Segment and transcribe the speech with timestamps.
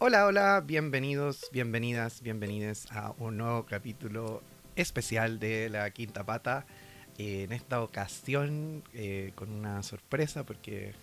[0.00, 4.44] Hola, hola, bienvenidos, bienvenidas, bienvenides a un nuevo capítulo
[4.76, 6.66] especial de La Quinta Pata.
[7.18, 10.94] Eh, en esta ocasión eh, con una sorpresa porque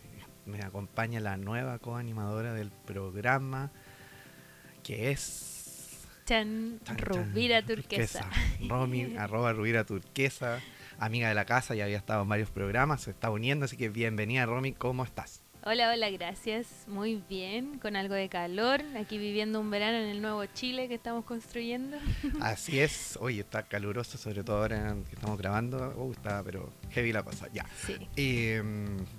[0.46, 3.70] me acompaña la nueva coanimadora del programa
[4.82, 6.08] que es...
[6.26, 8.30] Chan, Rubira chan, Turquesa.
[8.70, 10.62] Romy, arroba Rubira Turquesa,
[11.00, 13.90] amiga de la casa, ya había estado en varios programas, se está uniendo, así que
[13.90, 15.45] bienvenida Romy, ¿cómo estás?
[15.68, 16.68] Hola, hola, gracias.
[16.86, 20.94] Muy bien, con algo de calor, aquí viviendo un verano en el nuevo Chile que
[20.94, 21.98] estamos construyendo.
[22.40, 27.12] Así es, hoy está caluroso, sobre todo ahora que estamos grabando, uh, está pero heavy
[27.12, 27.66] la cosa, ya.
[27.84, 27.96] Sí.
[28.16, 28.62] Eh,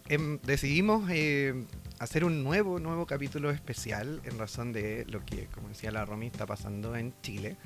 [0.08, 1.64] em, decidimos eh,
[1.98, 6.28] hacer un nuevo, nuevo capítulo especial en razón de lo que, como decía la Romy,
[6.28, 7.56] está pasando en Chile.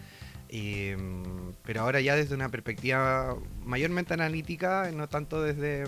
[0.49, 0.97] Eh,
[1.65, 5.85] pero ahora ya desde una perspectiva mayormente analítica, no tanto desde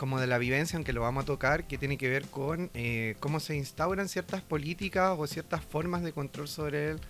[0.00, 3.16] como de la vivencia, aunque lo vamos a tocar, que tiene que ver con eh,
[3.20, 7.00] cómo se instauran ciertas políticas o ciertas formas de control sobre el-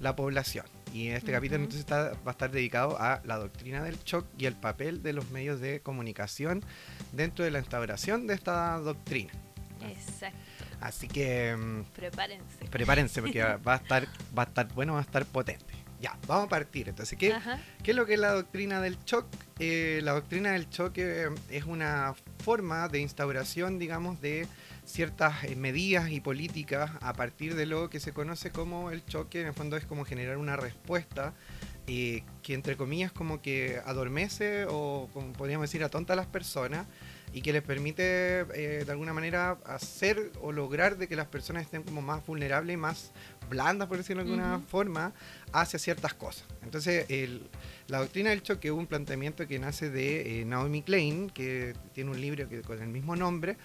[0.00, 0.64] la población.
[0.94, 4.46] Y este capítulo entonces está, va a estar dedicado a la doctrina del shock y
[4.46, 6.62] el papel de los medios de comunicación
[7.10, 9.32] dentro de la instauración de esta doctrina.
[9.82, 10.38] Exacto.
[10.80, 12.64] Así que mm, Prepárense.
[12.70, 14.06] prepárense porque va a estar,
[14.38, 15.74] va a estar bueno, va a estar potente.
[16.00, 16.88] Ya, vamos a partir.
[16.88, 17.58] Entonces, ¿qué, Ajá.
[17.82, 19.26] ¿Qué es lo que es la doctrina del shock?
[19.58, 24.46] Eh, la doctrina del shock eh, es una forma de instauración, digamos, de
[24.84, 29.40] ciertas eh, medidas y políticas a partir de lo que se conoce como el choque.
[29.40, 31.34] En el fondo es como generar una respuesta
[31.86, 36.86] eh, que, entre comillas, como que adormece o, como podríamos decir, atonta a las personas
[37.32, 41.62] y que les permite, eh, de alguna manera, hacer o lograr de que las personas
[41.64, 43.12] estén como más vulnerables y más
[43.50, 45.12] blandas, por decirlo de alguna forma,
[45.52, 46.44] hacia ciertas cosas.
[46.62, 47.48] Entonces, el,
[47.88, 52.10] la doctrina del choque es un planteamiento que nace de eh, Naomi Klein, que tiene
[52.10, 53.56] un libro que, con el mismo nombre.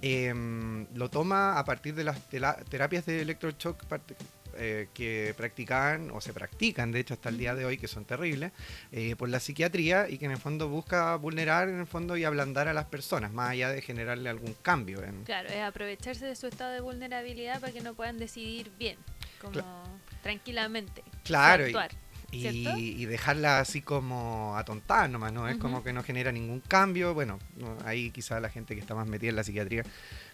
[0.00, 4.14] em, lo toma a partir de las terapias de electroshock parte-
[4.58, 8.04] eh, que practican o se practican, de hecho, hasta el día de hoy, que son
[8.04, 8.52] terribles,
[8.92, 12.24] eh, por la psiquiatría y que en el fondo busca vulnerar en el fondo y
[12.24, 15.02] ablandar a las personas, más allá de generarle algún cambio.
[15.02, 18.98] En, Claro, es aprovecharse de su estado de vulnerabilidad para que no puedan decidir bien,
[19.40, 19.62] como
[20.22, 21.04] tranquilamente.
[21.24, 21.72] Claro, y
[22.30, 25.48] y- dejarla así como atontada nomás, ¿no?
[25.48, 27.14] Es como que no genera ningún cambio.
[27.14, 29.82] Bueno, no, ahí quizá la gente que está más metida en la psiquiatría,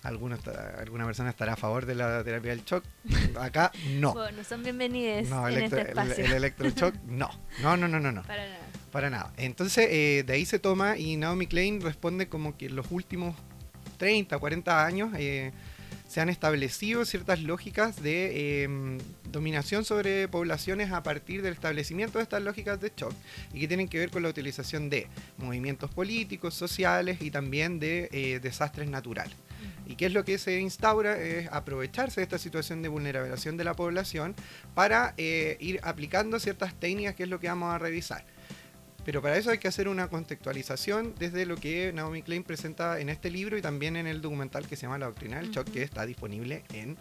[0.02, 2.84] alguno está- alguna persona estará a favor de la terapia del shock.
[3.40, 4.12] Acá no.
[4.14, 7.30] Bueno, son bienvenidos No, en electro- este el, el electroshock, no.
[7.62, 8.22] No, no, no, no, no.
[8.22, 8.58] Para nada.
[8.90, 9.32] Para nada.
[9.36, 13.34] Entonces, eh, de ahí se toma y Naomi Klein responde como que en los últimos
[13.98, 15.52] 30, 40 años eh,
[16.06, 18.98] se han establecido ciertas lógicas de eh,
[19.30, 23.12] dominación sobre poblaciones a partir del establecimiento de estas lógicas de shock
[23.52, 28.08] y que tienen que ver con la utilización de movimientos políticos, sociales y también de
[28.12, 29.34] eh, desastres naturales.
[29.86, 31.20] ¿Y qué es lo que se instaura?
[31.20, 34.34] Es aprovecharse de esta situación de vulnerabilización de la población
[34.74, 38.24] para eh, ir aplicando ciertas técnicas, que es lo que vamos a revisar.
[39.04, 43.08] Pero para eso hay que hacer una contextualización desde lo que Naomi Klein presenta en
[43.08, 45.74] este libro y también en el documental que se llama La Doctrina del Shock, Ujú.
[45.74, 46.96] que está disponible en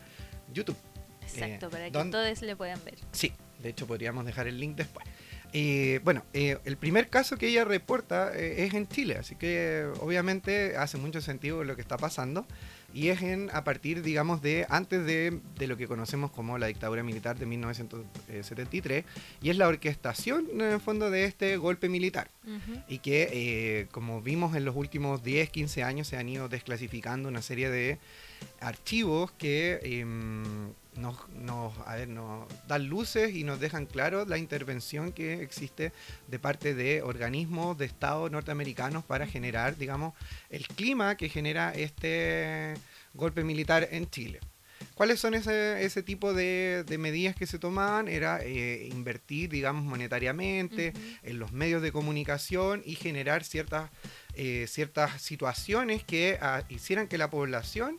[0.53, 0.75] YouTube.
[1.22, 2.96] Exacto, Eh, para que ¿dónde- todos le puedan ver.
[3.13, 5.08] Sí, de hecho podríamos dejar el link después.
[5.53, 9.88] Eh, bueno, eh, el primer caso que ella reporta eh, es en Chile, así que
[10.00, 12.46] obviamente hace mucho sentido lo que está pasando
[12.94, 16.68] y es en, a partir, digamos, de antes de, de lo que conocemos como la
[16.68, 19.06] dictadura militar de 1973
[19.42, 22.30] y es la orquestación en el fondo de este golpe militar.
[22.88, 27.30] Y que eh, como vimos en los últimos 10, 15 años se han ido desclasificando
[27.30, 27.98] una serie de
[28.59, 34.38] archivos que em, nos, nos, a ver, nos dan luces y nos dejan claro la
[34.38, 35.92] intervención que existe
[36.28, 40.14] de parte de organismos de Estado norteamericanos para generar, digamos,
[40.50, 42.76] el clima que genera este
[43.14, 44.40] golpe militar en Chile.
[44.96, 48.08] ¿Cuáles son ese, ese tipo de, de medidas que se tomaban?
[48.08, 50.94] Era eh, invertir, digamos, monetariamente
[51.24, 53.90] en los medios de comunicación y generar ciertas,
[54.36, 57.98] eh, ciertas situaciones que ah, hicieran que la población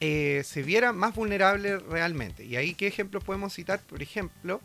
[0.00, 2.44] eh, se viera más vulnerable realmente.
[2.44, 3.80] Y ahí, ¿qué ejemplos podemos citar?
[3.80, 4.60] Por ejemplo,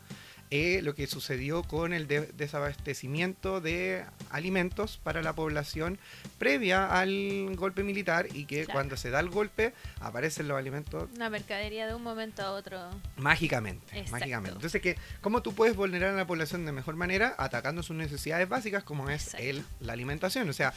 [0.50, 5.98] eh, lo que sucedió con el de- desabastecimiento de alimentos para la población
[6.38, 8.72] previa al golpe militar y que Claro.
[8.78, 12.78] cuando se da el golpe aparecen los alimentos Una mercadería de un momento a otro.
[13.16, 14.12] Mágicamente, Exacto.
[14.12, 14.54] mágicamente.
[14.54, 17.34] Entonces, que ¿cómo tú puedes vulnerar a la población de mejor manera?
[17.38, 20.48] Atacando sus necesidades básicas como es el, la alimentación.
[20.48, 20.72] O sea,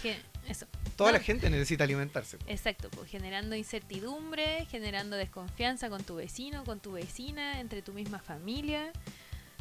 [0.48, 0.66] Eso.
[1.00, 2.38] Toda la gente necesita alimentarse.
[2.48, 8.20] Exacto, pues generando incertidumbre, generando desconfianza con tu vecino, con tu vecina, entre tu misma
[8.20, 8.92] familia,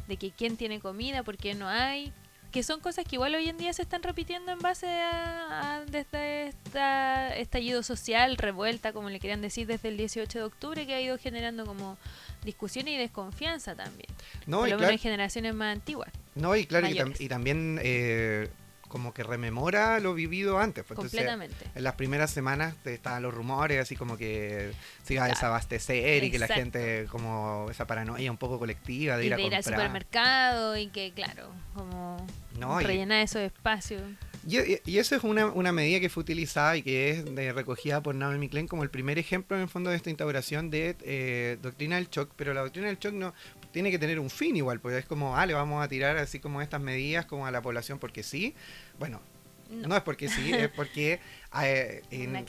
[0.09, 2.11] de que quién tiene comida, por qué no hay,
[2.51, 6.47] que son cosas que igual hoy en día se están repitiendo en base a, desde
[6.47, 10.99] este estallido social, revuelta, como le querían decir, desde el 18 de octubre, que ha
[10.99, 11.97] ido generando como
[12.43, 14.09] discusión y desconfianza también.
[14.45, 16.11] No, Por lo menos en generaciones más antiguas.
[16.35, 18.49] No, y claro, y, también eh,
[18.89, 20.83] como que rememora lo vivido antes.
[20.83, 21.65] Pues, Completamente.
[21.73, 24.71] en las primeras semanas estaban los rumores, así como que
[25.03, 29.27] se iba a desabastecer y que la gente, como esa paranoia un poco colectiva de
[29.27, 32.25] ir, a ir al supermercado y que, claro, como
[32.59, 34.01] no, rellenar esos espacios.
[34.47, 38.15] Y, eso es una, una, medida que fue utilizada y que es de, recogida por
[38.15, 41.97] Naomi Klein como el primer ejemplo en el fondo de esta instauración de eh, doctrina
[41.97, 43.33] del shock, pero la doctrina del shock no
[43.71, 46.39] tiene que tener un fin igual, porque es como, ah, le vamos a tirar así
[46.39, 48.55] como estas medidas como a la población porque sí.
[48.97, 49.21] Bueno,
[49.69, 51.19] no, es porque sí, es porque
[51.61, 52.01] eh,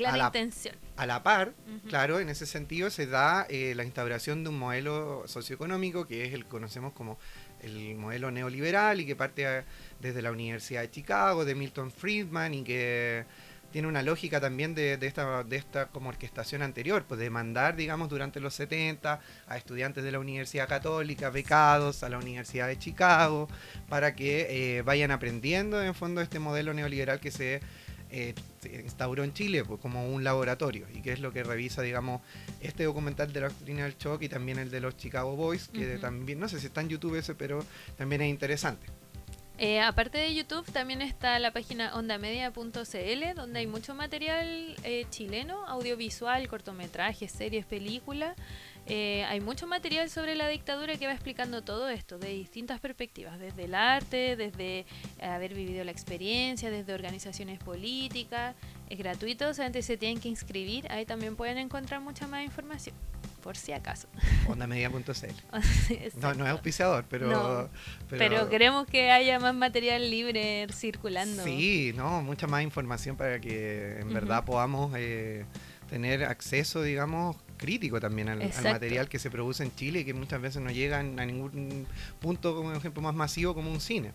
[0.07, 0.75] a, la, intención.
[0.97, 1.53] a la par,
[1.89, 6.33] claro, en ese sentido se da eh, la instauración de un modelo socioeconómico que es
[6.33, 7.19] el que conocemos como
[7.63, 9.65] el modelo neoliberal y que parte
[10.01, 13.27] desde la Universidad de Chicago, de Milton Friedman y que
[13.71, 18.09] tiene una lógica también de, esta, de esta como orquestación anterior, pues de mandar, digamos,
[18.09, 23.49] durante los 70 a estudiantes de la Universidad Católica, becados a la Universidad de Chicago,
[23.89, 27.61] para que eh, vayan aprendiendo en fondo este modelo neoliberal que se,
[28.11, 28.35] eh,
[28.85, 32.21] instauró en Chile pues, como un laboratorio y que es lo que revisa, digamos,
[32.61, 35.99] este documental de la doctrina del shock y también el de los Chicago Boys, que
[35.99, 37.65] también, no sé si está en YouTube ese, pero
[37.97, 38.87] también es interesante.
[39.62, 45.67] Eh, aparte de YouTube, también está la página ondamedia.cl, donde hay mucho material eh, chileno,
[45.67, 48.39] audiovisual, cortometrajes, series, películas.
[48.87, 53.39] Eh, hay mucho material sobre la dictadura que va explicando todo esto de distintas perspectivas,
[53.39, 54.87] desde el arte, desde
[55.21, 58.57] haber vivido la experiencia, desde organizaciones políticas.
[58.89, 60.91] Es gratuito, solamente se tienen que inscribir.
[60.91, 62.97] Ahí también pueden encontrar mucha más información
[63.41, 64.09] por si acaso.
[64.49, 65.01] Ondamedia.cl.
[66.21, 67.71] no, no es auspiciador, pero,
[68.09, 71.43] pero, queremos que haya más material libre circulando.
[71.45, 75.45] Sí, no, mucha más información para que en verdad podamos eh,
[75.89, 80.41] tener acceso, digamos, crítico también al, material que se produce en Chile y que muchas
[80.41, 81.87] veces no llega a ningún
[82.21, 84.13] punto, como ejemplo, más masivo como un cine.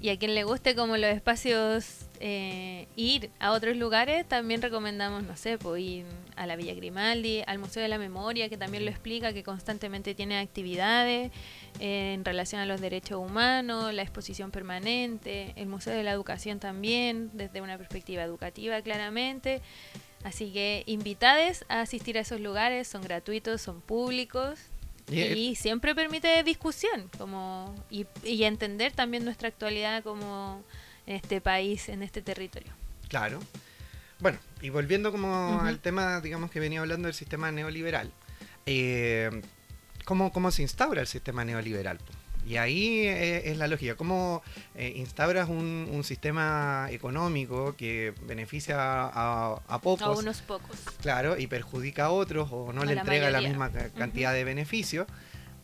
[0.00, 5.22] Y a quien le guste como los espacios eh, ir a otros lugares, también recomendamos,
[5.22, 6.04] no sé, pues ir
[6.36, 10.14] a la Villa Grimaldi, al Museo de la Memoria, que también lo explica, que constantemente
[10.14, 11.32] tiene actividades
[11.80, 16.58] eh, en relación a los derechos humanos, la exposición permanente, el Museo de la Educación
[16.58, 19.62] también, desde una perspectiva educativa claramente.
[20.24, 24.58] Así que invitades a asistir a esos lugares, son gratuitos, son públicos,
[25.10, 28.06] y, siempre permite discusión como y,
[28.44, 30.64] entender también nuestra actualidad como
[31.06, 32.72] en este país, en este territorio.
[33.08, 33.40] Claro.
[34.18, 38.10] Bueno, y volviendo como al tema, digamos que venía hablando del sistema neoliberal,
[38.64, 39.30] eh,
[40.04, 41.98] ¿cómo, ¿cómo, se instaura el sistema neoliberal?
[42.46, 43.96] Y ahí eh, es la lógica.
[43.96, 44.42] ¿Cómo
[44.76, 50.02] eh, instauras un, sistema económico que beneficia a, pocos?
[50.02, 50.78] A unos pocos.
[51.00, 55.06] Claro, y perjudica a otros o no le entrega la misma cantidad de beneficios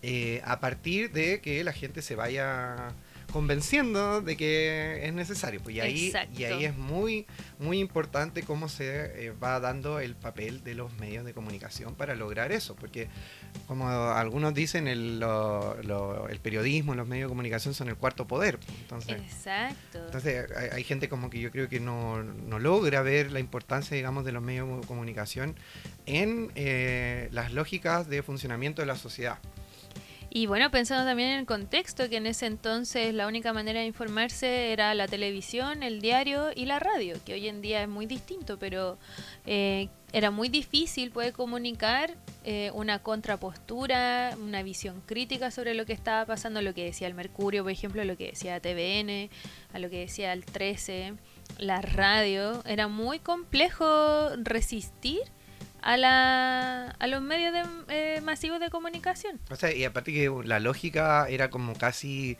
[0.02, 2.92] eh, a partir de que la gente se vaya
[3.32, 5.60] convenciendo de que es necesario.
[5.62, 7.26] Pues y ahí, y ahí es muy,
[7.58, 12.16] muy importante cómo se eh, va dando el papel de los medios de comunicación para
[12.16, 13.08] lograr eso, porque
[13.66, 18.58] como algunos dicen, el, el periodismo, los medios de comunicación son el cuarto poder.
[18.82, 20.04] Entonces, Exacto.
[20.04, 24.24] Entonces hay, gente como que yo creo que no, no, logra ver la importancia, digamos,
[24.24, 25.56] de los medios de comunicación
[26.06, 29.38] en eh, las lógicas de funcionamiento de la sociedad.
[30.34, 33.86] Y bueno, pensando también en el contexto, que en ese entonces la única manera de
[33.86, 38.06] informarse era la televisión, el diario y la radio, que hoy en día es muy
[38.06, 38.96] distinto, pero
[39.44, 42.14] eh, era muy difícil poder comunicar
[42.44, 47.14] eh, una contrapostura, una visión crítica sobre lo que estaba pasando, lo que decía el
[47.14, 49.28] Mercurio, por ejemplo, lo que decía TVN,
[49.74, 51.12] a lo que decía el 13,
[51.58, 52.62] la radio.
[52.64, 55.20] Era muy complejo resistir
[55.82, 59.40] a, la, a los medios de, eh, masivos de comunicación.
[59.50, 62.38] O sea, y aparte que la lógica era como casi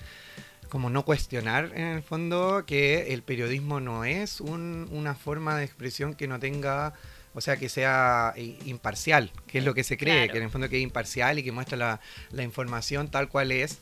[0.69, 6.15] como no cuestionar en el fondo que el periodismo no es una forma de expresión
[6.15, 6.95] que no tenga,
[7.35, 8.33] o sea, que sea
[8.65, 11.43] imparcial, que es lo que se cree, que en el fondo que es imparcial y
[11.43, 13.81] que muestra la, la información tal cual es.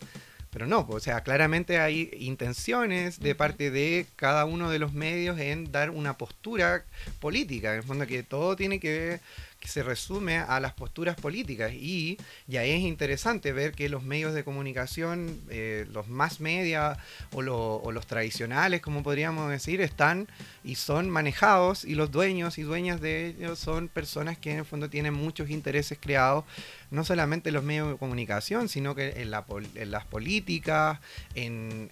[0.51, 5.39] Pero no, o sea, claramente hay intenciones de parte de cada uno de los medios
[5.39, 6.85] en dar una postura
[7.21, 9.21] política, en el fondo que todo tiene que ver
[9.61, 11.73] que se resume a las posturas políticas.
[11.75, 16.97] Y ya es interesante ver que los medios de comunicación, eh, los más media
[17.33, 20.29] o, los tradicionales, como podríamos decir, están
[20.65, 24.65] y son manejados y los dueños y dueñas de ellos son personas que en el
[24.65, 26.45] fondo tienen muchos intereses creados
[26.91, 30.99] no solamente en los medios de comunicación, sino que en, la, en las políticas,
[31.35, 31.91] en,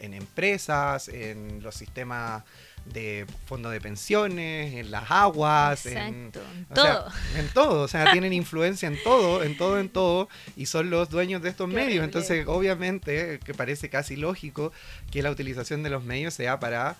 [0.00, 2.42] empresas, en los sistemas
[2.92, 7.06] de fondos de pensiones, en las aguas, en, todo.
[7.36, 11.10] en todo, o sea, tienen influencia en todo, en todo, en todo, y son los
[11.10, 12.04] dueños de estos medios.
[12.04, 14.72] Entonces, obviamente, que parece casi lógico
[15.10, 16.96] que la utilización de los medios sea para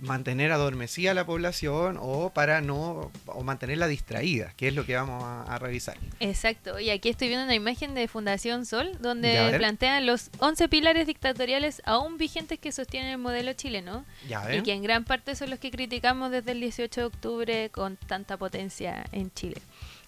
[0.00, 5.22] mantener adormecida la población o para no o mantenerla distraída, que es lo que vamos
[5.22, 5.98] a, revisar.
[6.20, 11.06] Exacto, y aquí estoy viendo una imagen de Fundación Sol donde plantean los 11 pilares
[11.06, 14.04] dictatoriales aún vigentes que sostienen el modelo chileno
[14.52, 17.96] y que en gran parte son los que criticamos desde el 18 de octubre con
[17.96, 19.60] tanta potencia en Chile.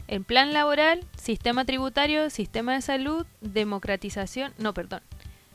[0.09, 5.03] El plan laboral, sistema tributario, sistema de salud, democratización, no, perdón,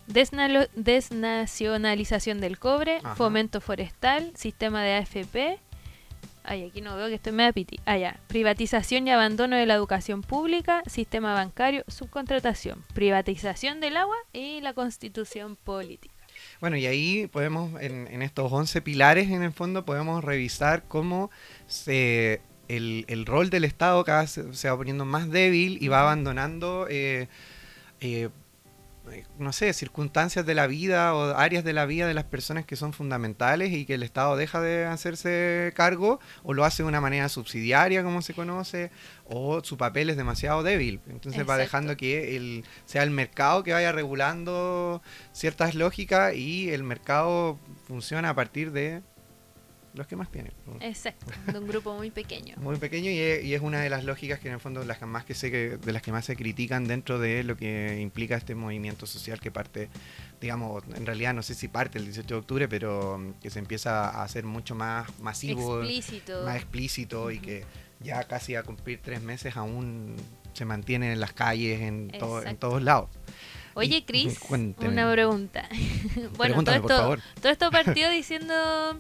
[0.08, 5.60] desnacionalización del cobre, fomento forestal, sistema de AFP.
[6.44, 7.78] Ay, aquí no veo que estoy medio piti.
[7.86, 8.22] Ah, ya.
[8.28, 14.74] Privatización y abandono de la educación pública, sistema bancario, subcontratación, privatización del agua y la
[14.74, 16.14] constitución política.
[16.62, 21.32] Bueno, y ahí podemos, en, estos 11 pilares, en el fondo, podemos revisar cómo
[21.68, 26.88] se, el, rol del Estado cada vez se, va poniendo más débil y va abandonando
[26.90, 27.28] eh,
[28.00, 28.30] eh,
[29.40, 32.76] no sé, circunstancias de la vida o áreas de la vida de las personas que
[32.76, 37.02] son fundamentales y que el Estado deja de hacerse cargo o lo hace de una
[37.02, 38.92] manera subsidiaria, como se conoce,
[39.26, 41.00] o su papel es demasiado débil.
[41.08, 46.84] Entonces va dejando que el, sea el mercado que vaya regulando ciertas lógicas y el
[46.84, 49.02] mercado funciona a partir de
[49.98, 50.54] los que más tienen.
[50.80, 52.56] Exacto, de un grupo muy pequeño.
[52.58, 53.20] Muy pequeño y
[53.54, 55.92] es, una de las lógicas que en el fondo las más que sé que, de
[55.92, 59.90] las que más se critican dentro de lo que implica este movimiento social que parte,
[60.40, 63.60] digamos, en realidad no sé si parte el 18 de octubre, pero mm, que se
[63.60, 66.44] empieza a hacer mucho más masivo, explícito.
[66.44, 67.66] más explícito y que
[68.00, 70.16] ya casi a cumplir tres meses aún
[70.54, 73.10] se mantiene en las calles, en, en todos lados.
[73.78, 75.70] Oye, Cris, una pregunta.
[76.38, 79.00] bueno, todo esto, todo esto partió diciendo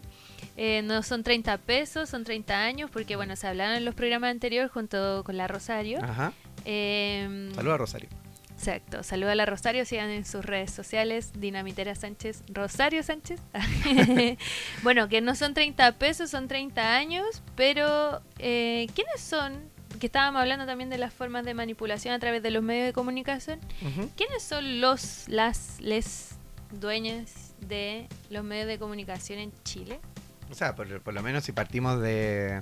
[0.57, 4.31] eh, no son 30 pesos, son 30 años, porque bueno, se hablaron en los programas
[4.31, 6.03] anteriores junto con la Rosario.
[6.03, 6.33] Ajá.
[6.65, 8.09] Eh, Saluda a Rosario.
[8.57, 13.39] Exacto, saluda a la Rosario, sigan en sus redes sociales, Dinamitera Sánchez, Rosario Sánchez.
[14.81, 19.69] bueno, que no son 30 pesos, son 30 años, pero eh, ¿quiénes son?
[19.99, 22.93] Que estábamos hablando también de las formas de manipulación a través de los medios de
[22.93, 23.59] comunicación.
[24.15, 26.31] ¿Quiénes son los, las, les
[26.71, 29.99] dueñas de los medios de comunicación en Chile?
[30.49, 32.61] O sea, por, lo menos si partimos de,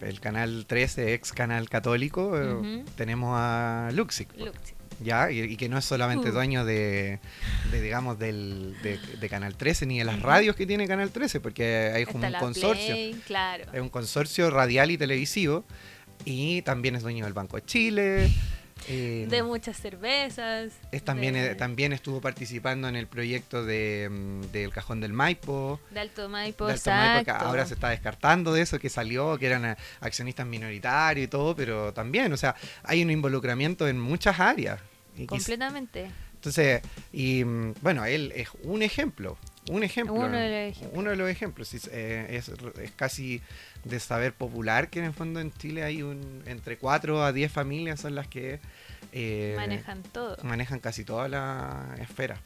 [0.00, 4.28] el canal 13, ex canal católico, eh, tenemos a Luxic.
[5.02, 5.30] ¿Ya?
[5.32, 6.32] Y, que no es solamente uh.
[6.32, 7.18] dueño de,
[7.72, 12.04] digamos, del, de, Canal 13 ni de las radios que tiene Canal 13, porque hay
[12.04, 12.94] como un consorcio.
[13.26, 13.64] claro.
[13.72, 15.64] Es un consorcio radial y televisivo.
[16.24, 18.30] Y también es dueño del Banco de Chile.
[18.88, 20.72] Eh, de muchas cervezas.
[20.90, 25.80] Es también, eh, también estuvo participando en el proyecto de, mm, del Cajón del Maipo.
[25.90, 26.80] De Alto Maipo, de
[27.30, 31.54] ahora se está descartando de eso, que salió, que eran eh, accionistas minoritarios y todo,
[31.54, 34.80] pero también, o sea, hay un involucramiento en muchas áreas.
[35.26, 36.10] Completamente.
[36.34, 39.38] Entonces, y mm, bueno, él es un ejemplo,
[39.70, 40.14] un ejemplo.
[40.14, 40.98] Uno de los ejemplos.
[40.98, 41.74] Uno de los ejemplos.
[41.74, 42.50] Es, es,
[42.96, 43.40] casi
[43.84, 47.50] de saber popular que en el fondo en Chile hay un entre 4 a 10
[47.50, 48.60] familias son las que
[49.12, 50.36] eh, manejan todo.
[50.42, 52.40] Manejan casi toda la esfera.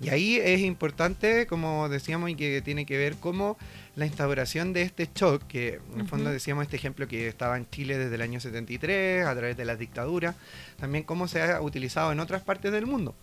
[0.00, 3.56] Y ahí es importante, como decíamos, y que tiene que ver cómo
[3.94, 7.70] la instauración de este shock, que en el fondo decíamos este ejemplo que estaba en
[7.70, 10.34] Chile desde el año 73, a través de las dictaduras,
[10.80, 13.14] también cómo se ha utilizado en otras partes del mundo.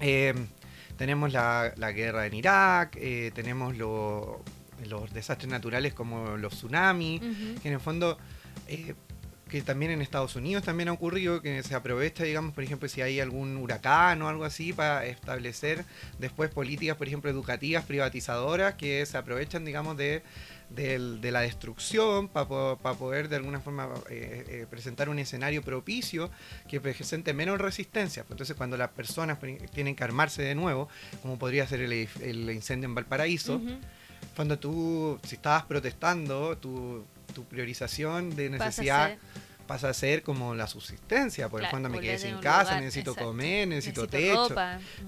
[0.00, 0.32] Eh,
[0.96, 3.76] tenemos la, guerra en Irak, eh, tenemos
[4.88, 7.20] los desastres naturales como los tsunamis,
[7.62, 8.18] que en el fondo
[8.68, 8.94] eh,
[9.50, 13.02] que también en Estados Unidos también ha ocurrido, que se aprovecha, digamos, por ejemplo, si
[13.02, 15.84] hay algún huracán o algo así, para establecer
[16.18, 20.22] después políticas, por ejemplo, educativas, privatizadoras, que se aprovechan, digamos, de,
[20.76, 26.30] la destrucción para poder de alguna forma eh, eh, presentar un escenario propicio
[26.68, 28.24] que presente menos resistencia.
[28.30, 29.38] Entonces, cuando las personas
[29.74, 30.88] tienen que armarse de nuevo,
[31.22, 33.60] como podría ser el, incendio en Valparaíso,
[34.36, 39.16] cuando tú, si estabas protestando, tu, tu priorización de necesidad
[39.70, 43.68] pasa a ser como la subsistencia, por el fondo me quedé sin casa, necesito comer,
[43.68, 44.56] necesito, techo,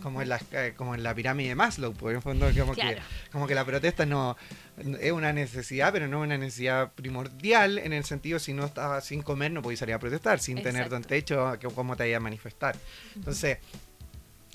[0.01, 2.97] como en la eh, como en la pirámide de Maslow, por el fondo como que
[3.33, 4.37] como que la protesta no
[5.01, 9.23] es una necesidad, pero no una necesidad primordial en el sentido si no estás sin
[9.23, 12.77] comer no podías salir a protestar, sin tener un techo, ¿cómo te vaya a manifestar?
[13.17, 13.59] Entonces,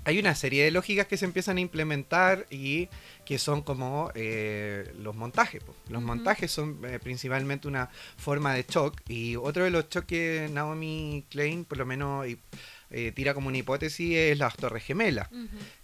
[0.06, 2.88] hay una serie de lógicas que se empiezan a implementar y
[3.28, 5.62] que son como eh, los montajes.
[5.90, 11.26] Los montajes son eh, principalmente una forma de shock y otro de los choques Naomi
[11.30, 12.26] Klein, por lo menos
[12.90, 15.28] eh, tira como una hipótesis, es las Torres Gemelas,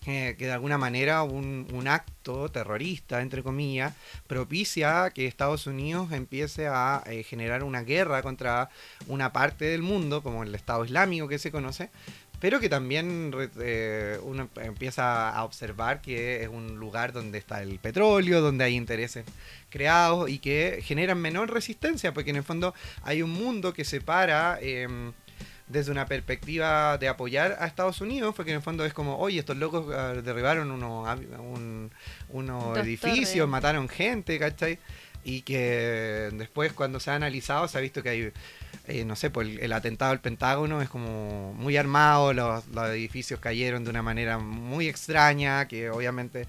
[0.06, 3.94] que de alguna manera un, un, acto terrorista, entre comillas,
[4.26, 8.70] propicia que Estados Unidos empiece a generar una guerra contra
[9.08, 11.90] una parte del mundo, como el Estado Islámico que se conoce,
[12.44, 17.80] pero que también eh, uno empieza a observar que es un lugar donde está el
[17.80, 19.24] petróleo, donde hay intereses
[19.70, 22.74] creados y que generan menor resistencia, porque en el fondo
[23.04, 25.14] hay un mundo que separa em,
[25.70, 29.40] desde una perspectiva de apoyar a Estados Unidos, porque en el fondo es como, oye,
[29.40, 31.18] estos locos ah, derribaron unos
[32.28, 34.80] uno edificios, mataron gente, ¿cachai?
[35.24, 38.34] Y que después cuando se ha analizado se ha visto que hay
[38.88, 43.84] eh, no sé, pues el, atentado al Pentágono es como muy armado, los, edificios cayeron
[43.84, 46.48] de una manera muy extraña, que obviamente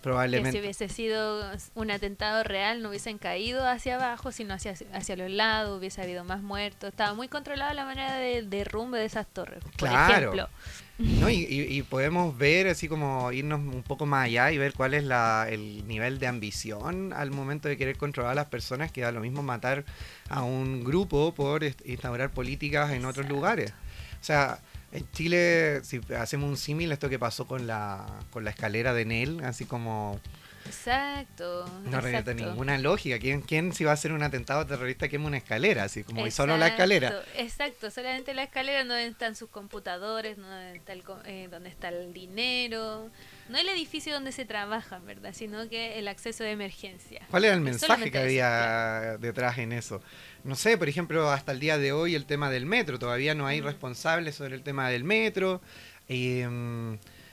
[0.00, 0.50] probablemente...
[0.50, 1.44] Que si hubiese sido
[1.74, 6.24] un atentado real no hubiesen caído hacia abajo, sino hacia, hacia los lados, hubiese habido
[6.24, 6.90] más muertos.
[6.90, 10.48] Estaba muy controlada la manera de derrumbe de esas torres, por ejemplo.
[10.98, 11.28] ¿No?
[11.28, 15.46] Y, podemos ver, así como irnos un poco más allá y ver cuál es la,
[15.50, 19.20] el nivel de ambición al momento de querer controlar a las personas, que da lo
[19.20, 19.84] mismo matar
[20.28, 23.72] a un grupo por instaurar políticas en otros lugares.
[24.20, 24.60] O sea,
[24.92, 29.04] en Chile, si hacemos un símil, esto que pasó con la, con la escalera de
[29.04, 30.18] Nel, así como
[30.66, 31.64] Exacto.
[31.84, 33.18] No tiene ninguna lógica.
[33.18, 35.84] ¿Quién, ¿Quién si va a hacer un atentado terrorista quema una escalera?
[35.84, 37.22] Así como y solo la escalera.
[37.36, 42.12] Exacto, solamente la escalera donde están sus computadores, donde está el, eh, donde está el
[42.12, 43.10] dinero.
[43.48, 45.32] No el edificio donde se trabaja, ¿verdad?
[45.32, 47.22] Sino que el acceso de emergencia.
[47.30, 50.02] ¿Cuál era el mensaje que había detrás en eso?
[50.44, 52.98] No sé, por ejemplo, hasta el día de hoy el tema del metro.
[52.98, 55.60] Todavía no hay responsables sobre el tema del metro.
[56.08, 56.48] Eh,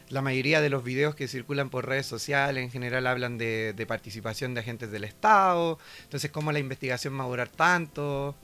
[0.10, 4.53] la mayoría de los videos que circulan por redes sociales en general hablan de, participación
[4.53, 8.36] de agentes del Estado, entonces cómo la investigación va a durar tanto.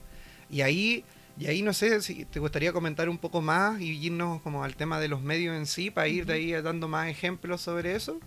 [0.50, 1.04] Y ahí,
[1.38, 4.76] y ahí no sé si te gustaría comentar un poco más y irnos como al
[4.76, 8.20] tema de los medios en sí, para ir de ahí dando más ejemplos sobre eso.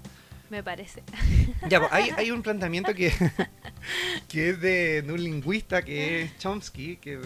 [0.49, 1.03] Me parece.
[1.69, 3.11] Ya, pues, hay, hay un planteamiento que,
[4.27, 7.19] que es de, un lingüista que es Chomsky, que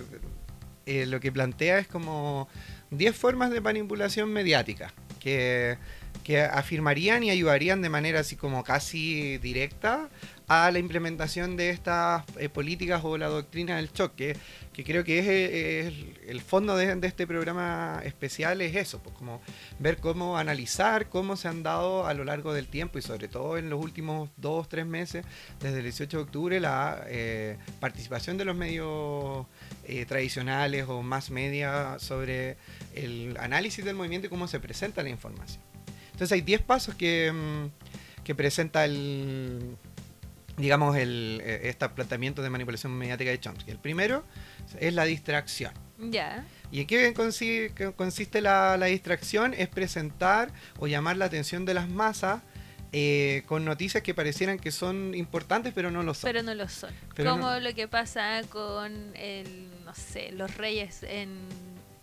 [0.86, 2.48] eh, lo que plantea es como
[2.92, 5.78] 10 formas de manipulación mediática, que
[6.24, 10.10] que afirmarían y ayudarían de manera así como casi directa
[10.48, 14.38] a la implementación de estas eh, políticas o la doctrina del choque,
[14.72, 15.94] que creo que es,
[16.28, 19.42] el fondo de, este programa especial es eso, pues como
[19.80, 23.58] ver cómo analizar cómo se han dado a lo largo del tiempo y sobre todo
[23.58, 25.26] en los últimos dos, tres meses,
[25.60, 29.46] desde el 18 de octubre, la eh, participación de los medios
[29.84, 32.56] eh, tradicionales o más media sobre
[32.96, 35.77] el análisis del movimiento y cómo se presenta la información.
[36.18, 39.78] Entonces hay 10 pasos que, mm, que, presenta el,
[40.58, 43.70] digamos, el, eh, este planteamiento de manipulación mediática de Chomsky.
[43.70, 44.24] El primero
[44.80, 45.74] es la distracción.
[46.00, 46.44] Ya.
[46.72, 49.54] ¿Y en qué consiste, la, distracción?
[49.54, 52.42] Es presentar o llamar la atención de las masas
[52.94, 56.32] eh, con noticias que parecieran que son importantes, pero no lo son.
[56.32, 56.92] Pero no lo son.
[57.16, 61.42] Como lo que pasa con, el, no sé, los reyes en,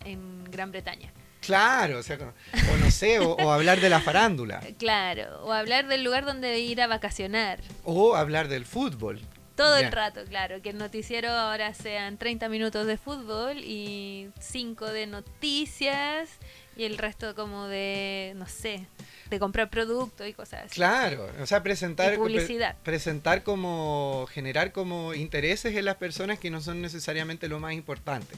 [0.05, 1.11] en Gran Bretaña.
[1.45, 4.61] Claro, o sea, o no sé, o, hablar de la farándula.
[4.77, 7.59] Claro, o hablar del lugar donde ir a vacacionar.
[7.83, 9.21] O hablar del fútbol.
[9.55, 14.87] Todo el rato, claro, que el noticiero ahora sean 30 minutos de fútbol y 5
[14.87, 16.29] de noticias
[16.75, 18.85] y el resto como de, no sé,
[19.29, 20.75] de comprar productos y cosas así.
[20.75, 22.75] Claro, o sea, presentar publicidad.
[22.83, 28.35] presentar como generar como intereses en las personas que no son necesariamente lo más importante.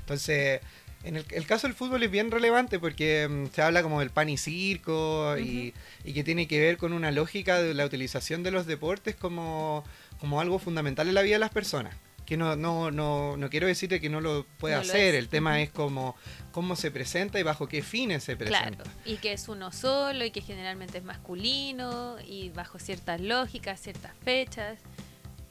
[0.00, 0.60] Entonces,
[1.08, 4.28] en el, caso del fútbol es bien relevante porque mm, se habla como del pan
[4.28, 5.72] y circo y,
[6.04, 9.84] que tiene que ver con una lógica de la utilización de los deportes como,
[10.20, 11.96] como algo fundamental en la vida de las personas.
[12.26, 15.70] Que no, no, no, no quiero decirte que no lo puede hacer, el tema es
[15.70, 16.14] como
[16.52, 18.84] cómo se presenta y bajo qué fines se presenta.
[18.84, 23.80] Claro, y que es uno solo y que generalmente es masculino y bajo ciertas lógicas,
[23.80, 24.78] ciertas fechas.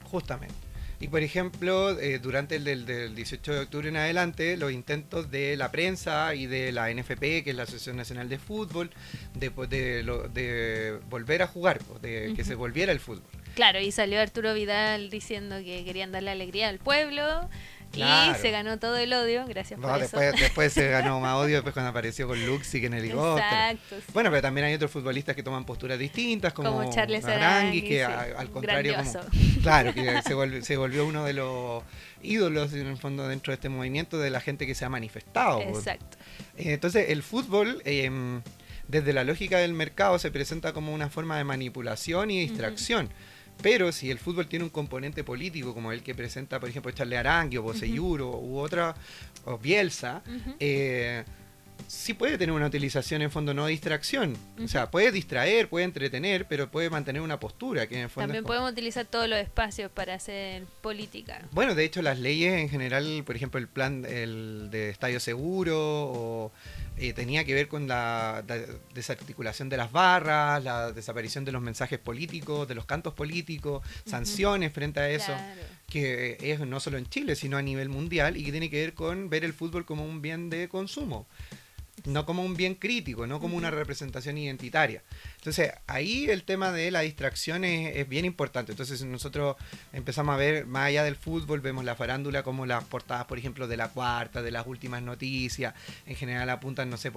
[0.03, 0.66] Justamente.
[0.99, 5.55] Y por ejemplo, eh, durante el del, 18 de octubre en adelante, los intentos de
[5.55, 8.89] la prensa y de la NFP, que es la Asociación Nacional de Fútbol,
[9.35, 13.29] de, de, volver a jugar, de que se volviera el fútbol.
[13.53, 17.49] Claro, y salió Arturo Vidal diciendo que querían darle alegría al pueblo
[17.97, 20.43] y se ganó todo el odio, gracias por después, eso.
[20.43, 23.37] Después se ganó más odio después cuando apareció con Luxi en el helicóptero.
[23.37, 23.95] Exacto.
[24.13, 28.49] Bueno, pero también hay otros futbolistas que toman posturas distintas, como, Charles Arangui, que al
[28.49, 28.95] contrario,
[29.61, 31.83] claro, que se volvió, se volvió uno de los
[32.21, 35.61] ídolos en el fondo dentro de este movimiento de la gente que se ha manifestado.
[35.61, 36.17] Exacto.
[36.57, 37.81] Eh, entonces, el fútbol...
[37.85, 38.41] Eh,
[38.87, 43.09] desde la lógica del mercado se presenta como una forma de manipulación y distracción.
[43.61, 47.19] Pero si el fútbol tiene un componente político, como el que presenta, por ejemplo, Charles
[47.19, 48.95] Arangue o Boseyuro u otra,
[49.45, 50.21] o Bielsa,
[50.59, 51.23] eh,
[51.87, 54.35] sí puede tener una utilización en fondo, no distracción.
[54.63, 57.87] O sea, puede distraer, puede entretener, pero puede mantener una postura.
[57.87, 61.41] Que en fondo También podemos utilizar todos los espacios para hacer política.
[61.51, 65.77] Bueno, de hecho, las leyes en general, por ejemplo, el plan el de estadio seguro
[65.77, 66.51] o
[66.97, 68.43] eh, tenía que ver con la,
[68.93, 74.73] desarticulación de las barras, la desaparición de los mensajes políticos, de los cantos políticos, sanciones
[74.73, 75.33] frente a eso,
[75.87, 78.93] que es no solo en Chile, sino a nivel mundial y que tiene que ver
[78.93, 81.27] con ver el fútbol como un bien de consumo
[82.07, 85.03] no como un bien crítico, no como una representación identitaria.
[85.35, 88.71] Entonces, ahí el tema de la distracción es, bien importante.
[88.71, 89.57] Entonces, nosotros
[89.93, 93.67] empezamos a ver, más allá del fútbol, vemos la farándula como las portadas, por ejemplo,
[93.67, 95.73] de la cuarta, de las últimas noticias.
[96.05, 97.11] En general apuntan, no sé,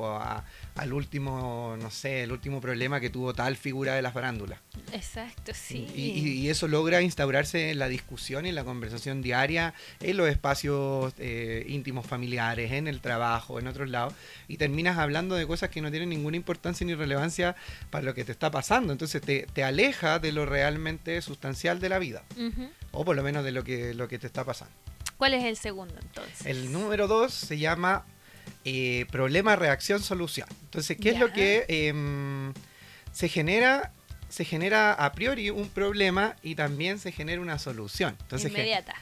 [0.74, 4.61] al último, no sé, el último problema que tuvo tal figura de la farándula.
[4.92, 5.87] Exacto, sí.
[5.94, 11.14] Y, eso logra instaurarse en la discusión y en la conversación diaria, en los espacios
[11.18, 14.14] eh, íntimos familiares, en el trabajo, en otros lados.
[14.48, 17.54] Y terminas hablando de cosas que no tienen ninguna importancia ni relevancia
[17.90, 18.92] para lo que te está pasando.
[18.92, 22.22] Entonces te, aleja de lo realmente sustancial de la vida.
[22.90, 24.72] O por lo menos de lo que, lo que te está pasando.
[25.18, 26.46] ¿Cuál es el segundo entonces?
[26.46, 28.06] El número dos se llama
[28.64, 30.48] eh, problema, reacción, solución.
[30.62, 32.54] Entonces, ¿qué es lo que em,
[33.12, 33.92] se genera?
[34.30, 38.16] Se genera a priori un problema y también se genera una solución.
[38.22, 38.94] Entonces, Inmediata.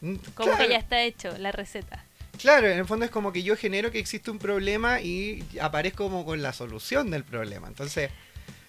[0.00, 2.03] Mm, como que ya está hecho la receta.
[2.38, 6.04] Claro, en el fondo es como que yo genero que existe un problema y aparezco
[6.04, 7.68] como con la solución del problema.
[7.68, 8.10] Entonces.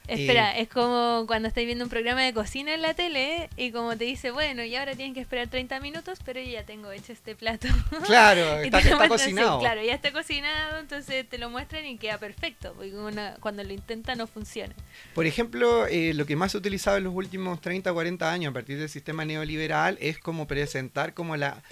[0.08, 3.98] Espera, es como cuando estáis viendo un programa de cocina en la tele y como
[3.98, 7.12] te dice, bueno, y ahora tienes que esperar 30 minutos, pero yo ya tengo hecho
[7.12, 7.68] este plato.
[8.06, 9.60] Claro, está, está cocinado.
[9.60, 12.94] claro, ya está cocinado, entonces te lo muestran y queda perfecto, porque
[13.40, 14.76] cuando lo intenta no funciona.
[15.16, 18.52] Por ejemplo, eh, lo que más se ha utilizado en los últimos 30, 40 años
[18.52, 21.64] a partir del sistema neoliberal es como presentar como la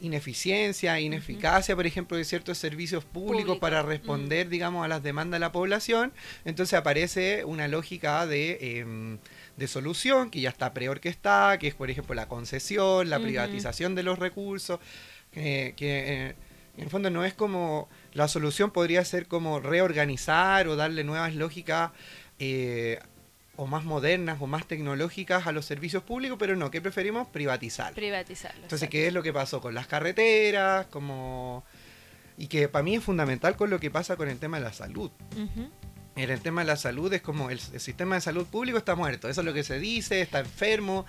[0.00, 5.40] ineficiencia, ineficacia, por ejemplo, de ciertos servicios públicos para responder, digamos, a las demandas de
[5.40, 6.12] la población,
[6.44, 9.18] entonces aparece una lógica de, em,
[9.56, 14.02] de solución que ya está preorquestada, que es, por ejemplo, la concesión, la privatización de
[14.02, 14.80] los recursos,
[15.32, 16.34] que eh,
[16.76, 21.34] en el fondo no es como, la solución podría ser como reorganizar o darle nuevas
[21.34, 21.90] lógicas
[22.38, 23.00] eh,
[23.58, 27.26] o más modernas o más tecnológicas a los servicios públicos, pero no, ¿qué preferimos?
[27.26, 27.92] Privatizar.
[27.92, 28.62] Privatizarlo.
[28.62, 30.86] Entonces, ¿qué es lo que pasó con las carreteras?
[30.86, 31.64] Como...
[32.36, 34.72] Y que para mí es fundamental con lo que pasa con el tema de la
[34.72, 35.10] salud.
[36.14, 39.28] En el tema de la salud es como el, sistema de salud público está muerto,
[39.28, 41.04] eso es lo que se dice, está enfermo,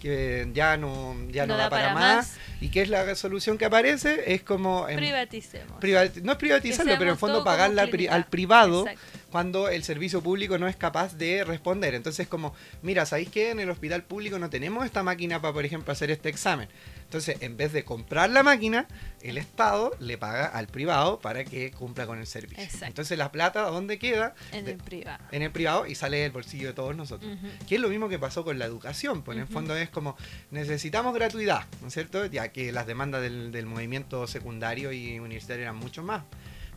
[0.00, 2.34] que ya no, ya no, da, para, más.
[2.60, 4.34] ¿Y qué es la solución que aparece?
[4.34, 4.86] Es como...
[4.86, 5.78] Privaticemos.
[6.22, 8.86] no es privatizarlo, pero en fondo pagarla al privado
[9.32, 11.94] cuando el servicio público no es capaz de responder.
[11.94, 15.64] Entonces como, mira, ¿sabéis que en el hospital público no tenemos esta máquina para, por
[15.64, 16.68] ejemplo, hacer este examen?
[17.04, 18.86] Entonces, en vez de comprar la máquina,
[19.20, 22.64] el Estado le paga al privado para que cumpla con el servicio.
[22.86, 24.34] Entonces, la plata, ¿dónde queda?
[24.52, 25.22] En el privado.
[25.30, 27.30] En el privado y sale del bolsillo de todos nosotros.
[27.68, 29.22] Que es lo mismo que pasó con la educación.
[29.22, 30.16] Pues en el fondo es como,
[30.50, 32.26] necesitamos gratuidad, ¿no es cierto?
[32.26, 36.22] Ya que las demandas del, del movimiento secundario y universitario eran mucho más.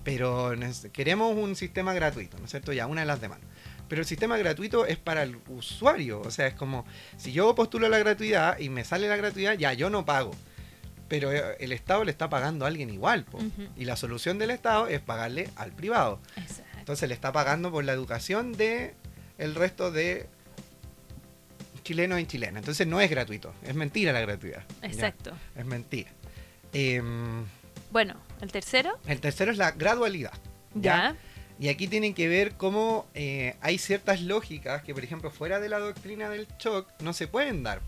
[0.06, 0.54] Pero
[0.94, 2.72] queremos un sistema gratuito, ¿no es cierto?
[2.72, 3.50] Ya, una de las demandas.
[3.90, 6.22] Pero el sistema gratuito es para el usuario.
[6.22, 6.86] O sea, es como,
[7.18, 10.32] si yo postulo la gratuidad y me sale la gratuidad, ya yo no pago.
[11.08, 13.26] Pero eh, el Estado le está pagando a alguien igual.
[13.76, 16.20] Y la solución del Estado es pagarle al privado.
[16.78, 18.94] Entonces le está pagando por la educación de
[19.40, 20.28] el resto de
[21.84, 22.62] chilenos y chilenas.
[22.62, 23.56] Entonces no es gratuito.
[23.64, 24.64] Es mentira la gratuidad.
[24.84, 25.32] Exacto.
[25.56, 26.12] Es mentira.
[26.74, 27.46] Em,
[27.92, 28.98] bueno, ¿el tercero?
[29.08, 30.34] El tercero es la gradualidad.
[30.74, 31.16] ¿ya?
[31.58, 35.70] Y aquí tienen que ver cómo eh, hay ciertas lógicas que, por ejemplo, fuera de
[35.70, 37.82] la doctrina del shock no se pueden dar.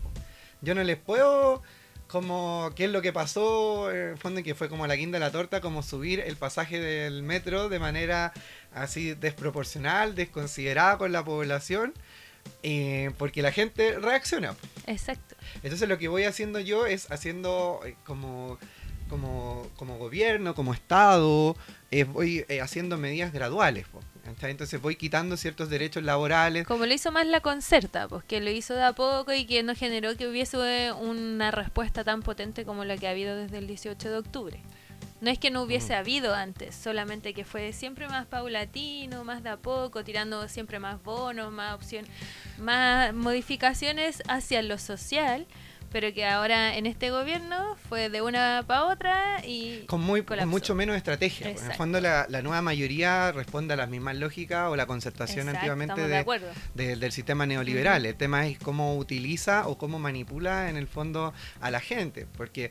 [0.62, 1.62] Yo no les puedo,
[2.06, 3.90] como, ¿qué es lo que pasó?
[3.90, 6.80] En el fondo, que fue como la guinda de la torta, como subir el pasaje
[6.80, 8.32] del metro de manera
[8.72, 11.92] así desproporcional, desconsiderada con la población,
[12.62, 14.56] eh, porque la gente reacciona.
[14.86, 15.36] Exacto.
[15.62, 18.58] Entonces, lo que voy haciendo yo es haciendo eh, como
[19.08, 21.56] como, como gobierno, como Estado,
[21.90, 23.86] eh, voy eh, haciendo medidas graduales.
[24.42, 26.66] Entonces voy quitando ciertos derechos laborales.
[26.66, 29.62] Como lo hizo más la concerta, pues que lo hizo de a poco y que
[29.62, 33.66] no generó que hubiese una respuesta tan potente como la que ha habido desde el
[33.66, 34.60] 18 de octubre.
[35.20, 39.50] No es que no hubiese habido antes, solamente que fue siempre más paulatino, más de
[39.50, 42.08] a poco, tirando siempre más bonos, más opciones,
[42.58, 45.46] más modificaciones hacia lo social,
[45.90, 50.46] pero que ahora en este gobierno fue de una para otra y con, muy, con
[50.48, 51.50] mucho menos estrategia.
[51.50, 55.48] En el fondo la, la nueva mayoría responde a las mismas lógicas o la concertación
[55.48, 56.06] Exacto, antiguamente
[56.74, 58.04] de- del sistema neoliberal.
[58.06, 62.70] El tema es cómo utiliza o cómo manipula en el fondo a la gente, porque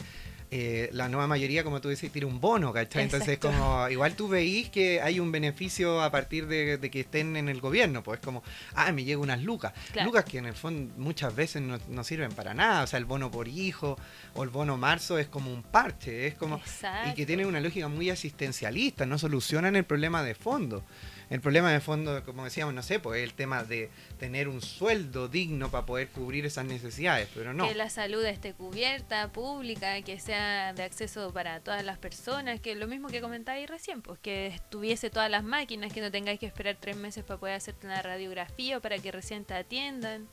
[0.49, 3.03] eh, la nueva mayoría, como tú decís, tira un bono, ¿cachai?
[3.03, 3.49] Entonces, Exacto.
[3.49, 7.49] como igual tú veís que hay un beneficio a partir de, de que estén en
[7.49, 9.73] el gobierno, pues como, ah, me llega unas lucas.
[9.91, 10.07] Claro.
[10.07, 13.05] Lucas que en el fondo muchas veces no, no sirven para nada, o sea, el
[13.05, 13.97] bono por hijo
[14.35, 16.61] o el bono marzo es como un parche, es como...
[17.09, 20.83] Y que tiene una lógica muy asistencialista, no solucionan el problema de fondo.
[21.29, 24.61] El problema de fondo, como decíamos, no sé, pues es el tema de tener un
[24.61, 27.67] sueldo digno para poder cubrir esas necesidades, pero no.
[27.67, 32.75] Que la salud esté cubierta, pública, que sea de acceso para todas las personas, que
[32.75, 36.45] lo mismo que comentáis recién, pues que estuviese todas las máquinas, que no tengáis que
[36.45, 40.27] esperar tres meses para poder hacerte una radiografía o para que recién te atiendan.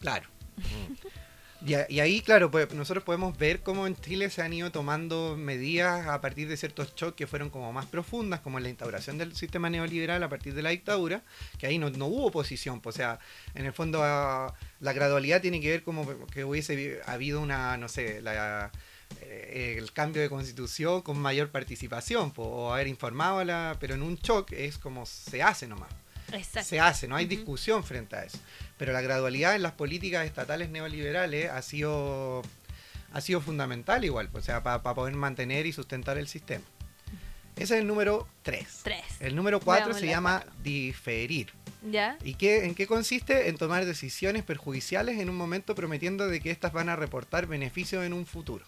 [0.00, 0.28] Claro.
[1.64, 4.70] Y, a- y ahí, claro, pues nosotros podemos ver cómo en Chile se han ido
[4.70, 9.16] tomando medidas a partir de ciertos choques que fueron como más profundas, como la instauración
[9.16, 11.22] del sistema neoliberal a partir de la dictadura,
[11.58, 13.18] que ahí no, no hubo oposición, pues, o sea,
[13.54, 17.88] en el fondo ah, la gradualidad tiene que ver como que hubiese habido una, no
[17.88, 18.70] sé, la,
[19.22, 23.94] eh, el cambio de constitución con mayor participación, pues, o haber informado a la, pero
[23.94, 25.88] en un choque es como se hace nomás
[26.32, 26.68] Exacto.
[26.68, 27.30] se hace, no hay Ujú.
[27.36, 28.38] discusión frente a eso.
[28.78, 32.42] Pero la gradualidad en las políticas estatales neoliberales ha sido,
[33.12, 36.64] ha sido fundamental igual, o sea, para poder mantener y sustentar el sistema.
[37.56, 38.80] Ese es el número 3.
[38.82, 39.02] Tres.
[39.20, 40.62] El número 4 Veamos se la llama cuatro.
[40.62, 41.52] diferir.
[41.90, 42.18] ¿Ya?
[42.22, 43.48] ¿Y qué, en qué consiste?
[43.48, 48.04] En tomar decisiones perjudiciales en un momento prometiendo de que éstas van a reportar beneficios
[48.04, 48.64] en un futuro.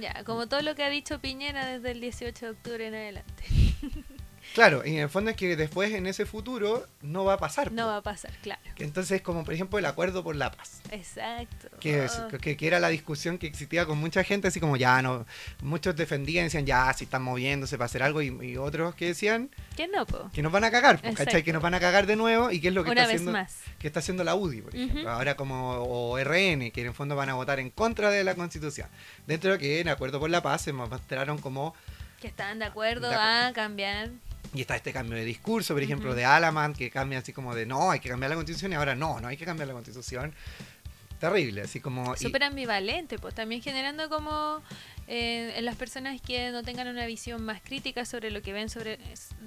[0.00, 3.44] Ya, como todo lo que ha dicho Piñera desde el 18 de octubre en adelante.
[4.54, 7.70] Claro, y en el fondo es que después en ese futuro no va a pasar.
[7.70, 7.88] No po.
[7.90, 8.60] va a pasar, claro.
[8.78, 10.80] Entonces, como por ejemplo el acuerdo por la paz.
[10.90, 11.68] Exacto.
[11.80, 14.76] que, es- Oh, que, que era la discusión que existía con mucha gente, así como
[14.76, 15.26] ya no,
[15.62, 19.50] muchos defendían, decían ya, si están moviéndose para hacer algo, y, y otros que decían
[19.76, 20.30] ¿Qué no, po?
[20.32, 21.42] que nos van a cagar, ¿cachai?
[21.44, 23.20] Que nos van a cagar de nuevo, y qué es lo que Una está vez
[23.20, 23.56] haciendo más.
[23.78, 25.10] que está haciendo la UDI, por ejemplo.
[25.10, 28.34] Ahora como o RN, que en el fondo van a votar en contra de la
[28.34, 28.88] Constitución.
[29.26, 31.74] Dentro de que en Acuerdo por la Paz se mostraron como
[32.20, 34.10] Que estaban de acuerdo De acu- a cambiar.
[34.54, 37.66] Y está este cambio de discurso, por ejemplo, de Alaman, que cambia así como de
[37.66, 40.34] no, hay que cambiar la constitución y ahora no, no hay que cambiar la constitución.
[41.18, 42.16] Terrible, así como...
[42.16, 44.62] Súper ambivalente, pues también generando como
[45.08, 48.68] eh, en las personas que no tengan una visión más crítica sobre lo que ven
[48.68, 48.98] sobre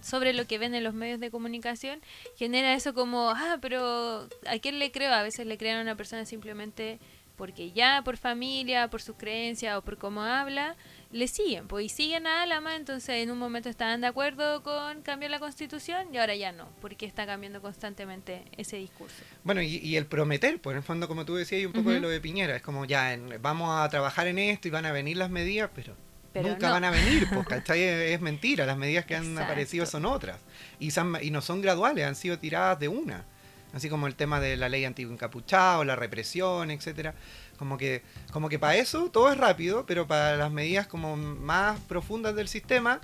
[0.01, 2.01] sobre lo que ven en los medios de comunicación
[2.35, 5.95] genera eso como ah pero a quién le creo a veces le crean a una
[5.95, 6.99] persona simplemente
[7.41, 10.75] porque ya por familia por sus creencias o por cómo habla
[11.11, 15.01] le siguen pues y siguen a Alama entonces en un momento estaban de acuerdo con
[15.01, 19.77] cambiar la constitución y ahora ya no porque está cambiando constantemente ese discurso Bueno, y,
[19.77, 22.21] y el prometer, por el fondo, como tú decías, y un poco de lo de
[22.21, 25.31] Piñera, es como ya, en- vamos a trabajar en esto y van a venir las
[25.31, 25.95] medidas, pero,
[26.33, 26.73] Pero nunca no.
[26.73, 27.81] van a venir, pues, ¿cachai?
[27.81, 29.45] Es, mentira, las medidas que han Exacto.
[29.45, 30.37] aparecido son otras.
[30.79, 30.89] Y
[31.31, 33.25] no son graduales, han sido tiradas de una.
[33.73, 37.13] Así como el tema de la ley anti-encapuchado, la represión, etcétera.
[37.57, 41.79] Como que, como que para eso todo es rápido, pero para las medidas como más
[41.81, 42.99] profundas del sistema,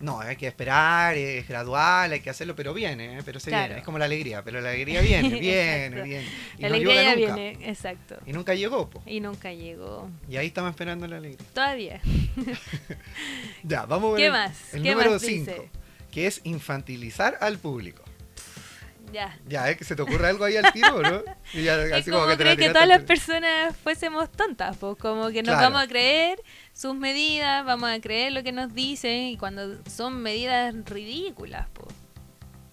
[0.00, 3.22] no, hay que esperar, es gradual, hay que hacerlo, pero viene, ¿eh?
[3.24, 3.66] pero se Claro.
[3.66, 3.78] viene.
[3.80, 6.26] Es como la alegría, pero la alegría viene, viene, viene.
[6.58, 7.34] Y la no alegría ya nunca.
[7.36, 9.00] viene exacto Y nunca llegó, po.
[9.06, 11.46] y nunca llegó Y ahí estamos esperando la alegría.
[11.54, 12.00] todavía
[13.62, 14.74] Ya, vamos a ver ¿Qué el- más?
[14.74, 15.68] El ¿Qué número más 5, dice?
[16.10, 18.01] que es infantilizar al público.
[19.12, 21.22] Ya Ya, es que se te ocurre algo ahí al tiro, ¿no?
[21.54, 24.76] Y ya, es así como te la creer que tiraste todas las personas fuésemos tontas,
[24.78, 25.70] pues como que nos Claro.
[25.70, 26.40] vamos a creer
[26.72, 31.88] sus medidas, vamos a creer lo que nos dicen y cuando son medidas ridículas, pues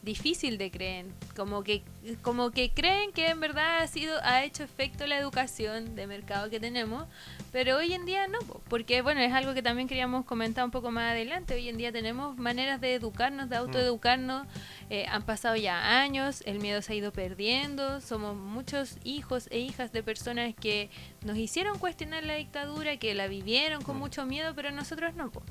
[0.02, 1.84] difícil de creer, como que
[2.22, 6.50] como que creen que en verdad ha sido ha hecho efecto la educación de mercado
[6.50, 7.06] que tenemos,
[7.52, 10.72] pero hoy en día no, po, porque bueno, es algo que también queríamos comentar un
[10.72, 14.48] poco más adelante, hoy en día tenemos maneras de educarnos, de autoeducarnos,
[14.90, 19.60] eh, han pasado ya años, el miedo se ha ido perdiendo, somos muchos hijos e
[19.60, 20.90] hijas de personas que
[21.26, 24.00] nos hicieron cuestionar la dictadura, que la vivieron con Mm.
[24.00, 25.30] mucho miedo, pero nosotros no.
[25.30, 25.44] po.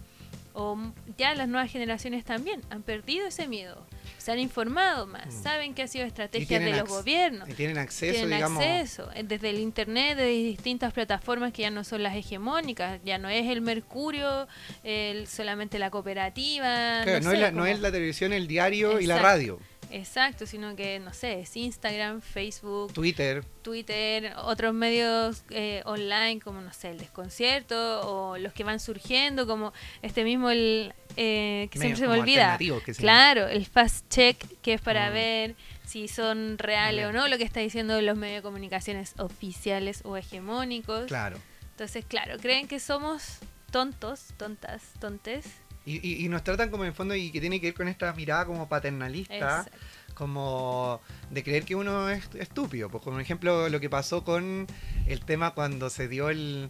[0.54, 0.76] O
[1.18, 3.86] ya las nuevas generaciones también han perdido ese miedo,
[4.28, 5.42] se han informado más, Mm.
[5.42, 7.48] saben que ha sido estrategia de los gobiernos.
[7.48, 8.62] Y tienen acceso, Tienen digamos.
[8.62, 13.16] acceso eh, desde el internet, de distintas plataformas que ya no son las hegemónicas, ya
[13.16, 14.46] no es el Mercurio,
[14.84, 17.00] el, solamente la cooperativa.
[17.04, 19.58] Claro, no, sé, es la, no es la televisión, el diario y la radio.
[19.90, 23.44] Exacto, sino que, no sé, es Instagram, Facebook, Twitter.
[23.62, 29.46] Twitter, otros medios eh, online como, no sé, el desconcierto o los que van surgiendo,
[29.46, 29.72] como
[30.02, 32.58] este mismo, el eh, que medios siempre se me olvida.
[32.84, 35.14] que se Claro, el fast check, que es para Mm.
[35.14, 40.02] ver si son reales o no lo que está diciendo los medios de comunicaciones oficiales
[40.04, 41.06] o hegemónicos.
[41.06, 41.38] Claro.
[41.70, 43.38] Entonces, claro, creen que somos
[43.70, 45.46] tontos, tontas, tontes.
[45.88, 48.12] Y, y, nos tratan como en el fondo y que tiene que ver con esta
[48.12, 49.66] mirada como paternalista.
[50.14, 52.88] Como de creer que uno es estúpido.
[52.90, 54.66] Pues como ejemplo lo que pasó con
[55.06, 56.68] el tema cuando se dio el,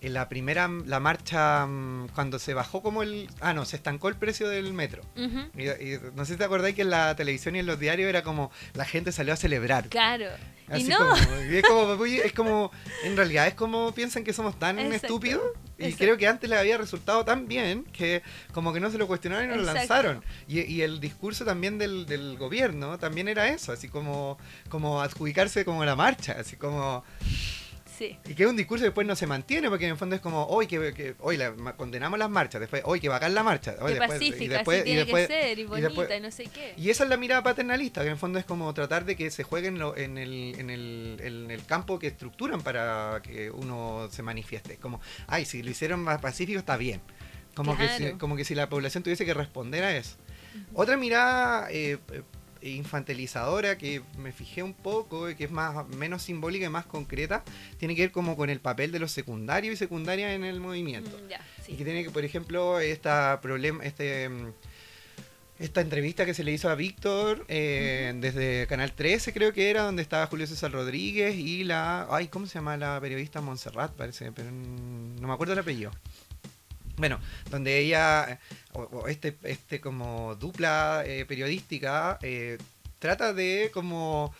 [0.00, 3.28] en la primera, la marcha, mm, cuando se bajó como el...
[3.40, 5.02] Ah, no, se estancó el precio del metro.
[5.14, 5.66] y,
[6.14, 8.50] no sé si te acordáis que en la televisión y en los diarios era como
[8.74, 9.88] la gente salió a celebrar.
[9.88, 10.26] Claro.
[10.74, 11.14] Y no.
[11.14, 12.70] es, como, es como,
[13.04, 15.42] en realidad es como piensan que somos tan estúpidos.
[15.78, 19.06] Y creo que antes les había resultado tan bien que como que no se lo
[19.06, 20.24] cuestionaron y no lo lanzaron.
[20.48, 24.38] Y, y, el discurso también del, del, gobierno también era eso, así como,
[24.70, 27.04] como adjudicarse como la marcha, así como...
[28.00, 30.22] Y que es un discurso que después no se mantiene, porque en el fondo es
[30.22, 31.38] como, hoy que, hoy
[31.76, 33.76] condenamos las marchas, después, hoy que bacán la marcha.
[33.80, 36.74] Hoy, después, y después, y después, que ser, y bonita, y, no sé qué.
[36.76, 39.30] Y esa es la mirada paternalista, que en el fondo es como tratar de que
[39.30, 44.22] se jueguen en, el, en, el, en el campo que estructuran para que uno se
[44.22, 44.76] manifieste.
[44.76, 47.00] Como, ay, si lo hicieron más pacífico está bien.
[47.54, 50.16] Como, que, si, como que si la población tuviese que responder a eso.
[50.74, 51.98] Otra mirada eh,
[52.70, 57.44] infantilizadora que me fijé un poco, que es más menos simbólica y más concreta,
[57.78, 61.16] tiene que ver como con el papel de los secundarios y secundarias en el movimiento.
[61.16, 64.52] Mm, y que tiene que, por ejemplo, esta problema, este mm,
[65.58, 69.82] esta entrevista que se le hizo a Víctor eh, desde Canal 13 creo que era,
[69.82, 72.06] donde estaba Julio César Rodríguez y la...
[72.10, 73.92] Ay, ¿cómo se llama la periodista Montserrat?
[73.92, 75.92] Parece, pero no me acuerdo el apellido.
[76.96, 78.40] Bueno, donde ella,
[78.72, 82.58] o, este, este como dupla eh, periodística, eh,
[82.98, 84.34] trata de como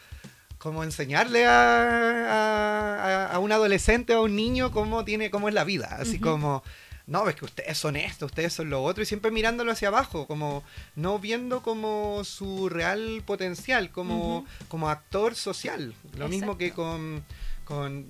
[0.59, 5.65] como enseñarle a, a, un adolescente o a un niño cómo tiene cómo es la
[5.65, 5.97] vida.
[6.01, 6.63] Así como
[7.07, 10.27] no es que ustedes son esto ustedes son lo otro y siempre mirándolo hacia abajo
[10.27, 10.65] como
[10.97, 15.95] no viendo como su real potencial como como actor social.
[16.17, 17.25] Lo mismo que con
[17.65, 18.07] con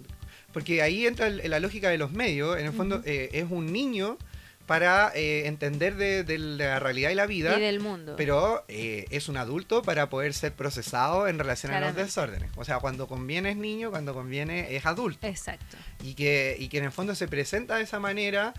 [0.53, 2.59] porque ahí entra la lógica de los medios.
[2.59, 4.17] En el fondo eh, es un niño
[4.67, 7.57] para eh, entender de, la realidad y la vida.
[7.57, 8.15] Y del mundo.
[8.17, 12.51] Pero eh, es un adulto para poder ser procesado en relación a los desórdenes.
[12.57, 15.27] O sea, cuando conviene es niño, cuando conviene es adulto.
[15.27, 15.77] Exacto.
[16.03, 18.55] Y que, y que en el fondo se presenta de esa manera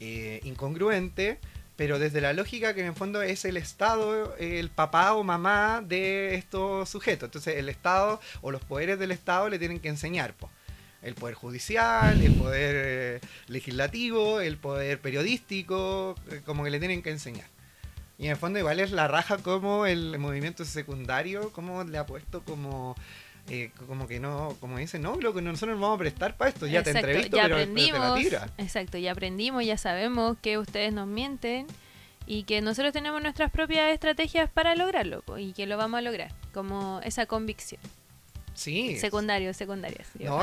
[0.00, 1.38] eh, incongruente,
[1.76, 5.82] pero desde la lógica que en el fondo es el Estado, el papá o mamá
[5.82, 7.28] de estos sujetos.
[7.28, 10.34] Entonces el Estado o los poderes del Estado le tienen que enseñar.
[10.34, 10.52] pues
[11.02, 17.02] el poder judicial, el poder eh, legislativo, el poder periodístico, eh, como que le tienen
[17.02, 17.46] que enseñar.
[18.18, 22.06] Y en el fondo igual es la raja como el movimiento secundario, como le ha
[22.06, 22.96] puesto como...
[23.50, 26.50] Eh, como que no, como dice, no, lo que nosotros nos vamos a prestar para
[26.50, 28.20] esto, ya te entrevisto, ya aprendimos,
[28.58, 31.66] Exacto, ya aprendimos, ya sabemos que ustedes nos mienten
[32.26, 36.30] y que nosotros tenemos nuestras propias estrategias para lograrlo y que lo vamos a lograr,
[36.52, 37.80] como esa convicción.
[38.58, 38.96] Sí.
[38.98, 40.08] Secundarios, secundarias.
[40.18, 40.40] No,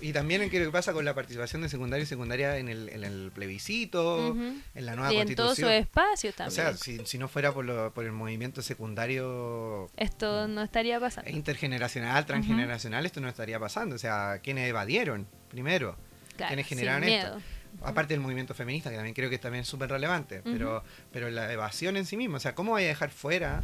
[0.00, 3.04] y también en qué pasa con la participación de secundario y secundaria en el, en
[3.04, 4.36] el plebiscito,
[4.74, 5.28] en la nueva y constitución.
[5.28, 6.66] en todo su espacio también.
[6.66, 9.88] O sea, si, si no fuera por, por el movimiento secundario...
[9.96, 11.30] Esto no estaría pasando.
[11.30, 13.94] Intergeneracional, transgeneracional, esto no estaría pasando.
[13.94, 15.96] O sea, quienes evadieron primero,
[16.36, 17.40] quienes generaron esto.
[17.82, 21.52] Aparte del movimiento feminista, que también creo que también es súper relevante, pero, pero la
[21.52, 23.62] evasión en sí misma, o sea, ¿cómo voy a dejar fuera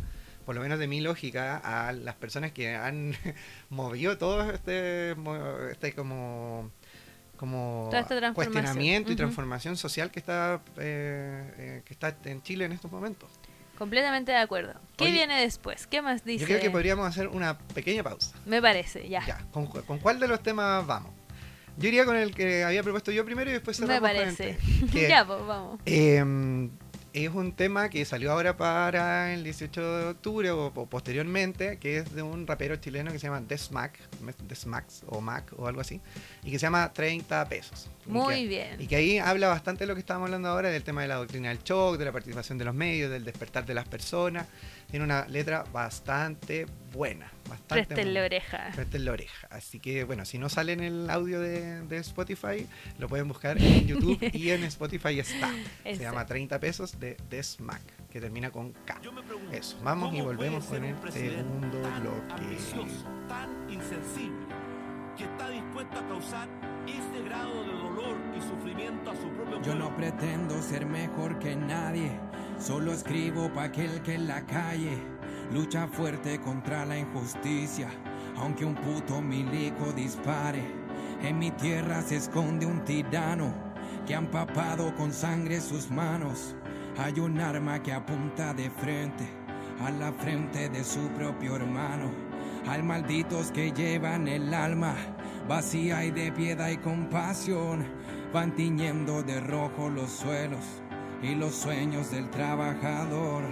[0.49, 3.15] por lo menos de mi lógica, a las personas que han
[3.69, 5.15] movido todo este,
[5.71, 6.71] este como
[7.37, 7.91] como
[8.33, 13.29] cuestionamiento y transformación social que está eh, eh, que está en Chile en estos momentos.
[13.77, 14.73] Completamente de acuerdo.
[14.97, 15.87] ¿Qué viene después?
[15.87, 16.41] ¿Qué más dice?
[16.41, 18.35] Yo creo que podríamos hacer una pequeña pausa.
[18.47, 19.27] Me parece, ya.
[19.27, 19.45] ya.
[19.53, 21.13] ¿Con, cuál de los temas vamos?
[21.77, 24.57] Yo iría con el que había propuesto yo primero y después cerramos Me parece.
[24.95, 25.79] ya, pues vamos.
[25.85, 26.71] Eh,
[27.25, 32.15] es un tema que salió ahora para el 18 de octubre o, posteriormente, que es
[32.15, 33.99] de un rapero chileno que se llama Desmac,
[34.49, 36.01] Desmax o Mac o algo así,
[36.43, 37.91] y que se llama 30 pesos.
[38.07, 38.81] Muy bien.
[38.81, 41.17] Y que ahí habla bastante de lo que estábamos hablando ahora, del tema de la
[41.17, 44.47] doctrina del shock, de la participación de los medios, del despertar de las personas.
[44.91, 47.31] Tiene una letra bastante buena.
[47.49, 48.71] Bastante en la oreja.
[48.77, 49.47] en la oreja.
[49.51, 52.67] Así que, bueno, si no sale en el audio de, Spotify,
[52.99, 55.51] lo pueden buscar en YouTube y en Spotify está.
[55.85, 59.01] Se llama 30 pesos de Desmac, que termina con K.
[59.53, 62.57] Eso, vamos y volvemos con el segundo bloque.
[63.29, 64.47] Tan insensible
[65.19, 66.49] que está dispuesto a causar
[66.87, 71.57] este grado de dolor y sufrimiento a su propio Yo no pretendo ser mejor que
[71.57, 72.13] nadie,
[72.59, 74.99] solo escribo para aquel que en la calle
[75.53, 77.89] lucha fuerte contra la injusticia,
[78.37, 80.63] aunque un puto milico dispare.
[81.23, 83.53] En mi tierra se esconde un tirano
[84.07, 86.55] que ha empapado con sangre sus manos.
[86.99, 89.25] Hay un arma que apunta de frente
[89.81, 92.11] a la frente de su propio hermano
[92.67, 94.97] Hay malditos que llevan el alma
[95.49, 97.87] vacía y de piedad y compasión.
[98.33, 100.83] Van tiñendo de rojo los suelos
[101.23, 103.43] y los sueños del trabajador.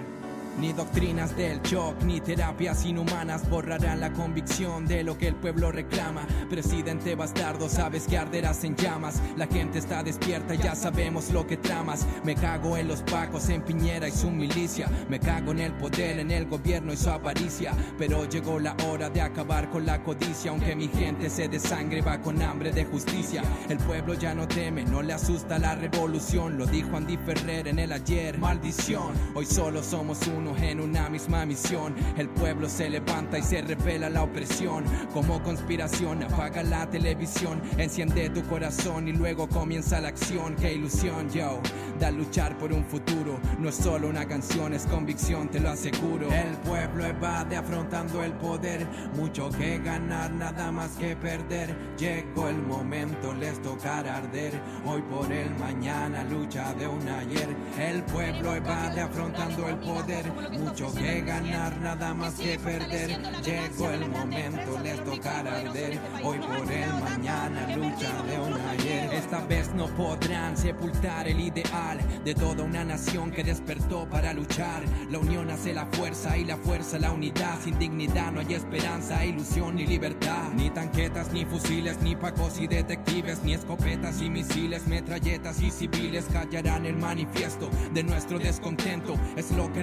[0.58, 5.70] Ni doctrinas del shock, ni terapias inhumanas borrarán la convicción de lo que el pueblo
[5.70, 6.26] reclama.
[6.48, 9.20] Presidente bastardo, sabes que arderás en llamas.
[9.36, 12.06] La gente está despierta, ya sabemos lo que tramas.
[12.24, 14.88] Me cago en los pacos, en Piñera y su milicia.
[15.10, 17.74] Me cago en el poder, en el gobierno y su avaricia.
[17.98, 20.52] Pero llegó la hora de acabar con la codicia.
[20.52, 23.42] Aunque mi gente se desangre, va con hambre de justicia.
[23.68, 26.56] El pueblo ya no teme, no le asusta la revolución.
[26.56, 28.38] Lo dijo Andy Ferrer en el ayer.
[28.38, 31.94] Maldición, hoy solo somos uno en una misma misión.
[32.16, 34.84] El pueblo se levanta y se revela la opresión.
[35.12, 40.54] Como conspiración, apaga la televisión, enciende tu corazón y luego comienza la acción.
[40.56, 41.60] Qué ilusión, yo,
[41.98, 43.40] da luchar por un futuro.
[43.58, 46.28] No es solo una canción, es convicción, te lo aseguro.
[46.30, 48.86] El pueblo evade afrontando el poder.
[49.16, 51.74] Mucho que ganar, nada más que perder.
[51.98, 54.52] Llegó el momento, les tocará arder.
[54.84, 57.48] Hoy por el mañana, lucha de un ayer.
[57.78, 63.18] El pueblo evade afrontando el poder mucho que ganar, nada más que perder.
[63.42, 65.98] Llegó el momento, les tocará arder.
[66.22, 69.14] Hoy por el mañana, lucha de un ayer.
[69.14, 74.82] Esta vez no podrán sepultar el ideal de toda una nación que despertó para luchar.
[75.10, 77.58] La unión hace la fuerza y la fuerza la unidad.
[77.62, 80.50] Sin dignidad no hay esperanza, ilusión ni libertad.
[80.54, 86.26] Ni tanquetas, ni fusiles, ni pacos y detectives, ni escopetas y misiles, metralletas y civiles
[86.32, 89.14] callarán el manifiesto de nuestro descontento.
[89.36, 89.82] Es lo que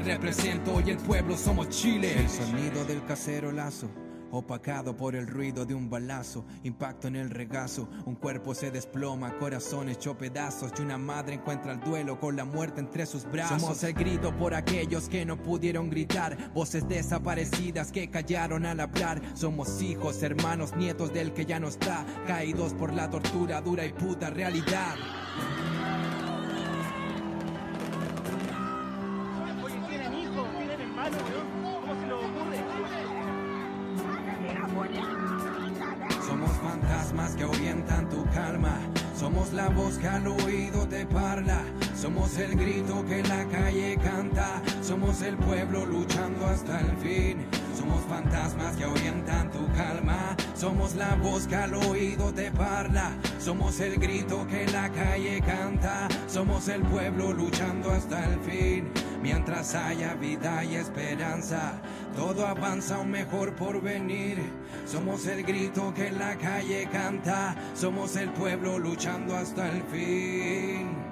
[0.73, 2.19] hoy el pueblo somos Chile.
[2.19, 3.89] El sonido del casero lazo.
[4.31, 9.37] Opacado por el ruido de un balazo, impacto en el regazo, un cuerpo se desploma,
[9.37, 13.61] corazón hecho pedazos y una madre encuentra el duelo con la muerte entre sus brazos.
[13.61, 19.21] Somos el grito por aquellos que no pudieron gritar, voces desaparecidas que callaron al hablar.
[19.35, 23.93] Somos hijos, hermanos, nietos del que ya no está, caídos por la tortura dura y
[23.93, 24.95] puta realidad.
[38.33, 38.79] Calma.
[39.15, 41.61] Somos la voz que al oído te parla.
[41.95, 44.61] Somos el grito que la calle canta.
[44.81, 47.45] Somos el pueblo luchando hasta el fin.
[47.77, 50.35] Somos fantasmas que ahuyentan tu calma.
[50.55, 53.11] Somos la voz que al oído te parla.
[53.39, 56.07] Somos el grito que la calle canta.
[56.27, 58.91] Somos el pueblo luchando hasta el fin.
[59.21, 61.81] Mientras haya vida y esperanza,
[62.15, 64.37] todo avanza un mejor porvenir.
[64.85, 67.55] Somos el grito que la calle canta.
[67.73, 71.02] Somos el pueblo luchando hasta el fin.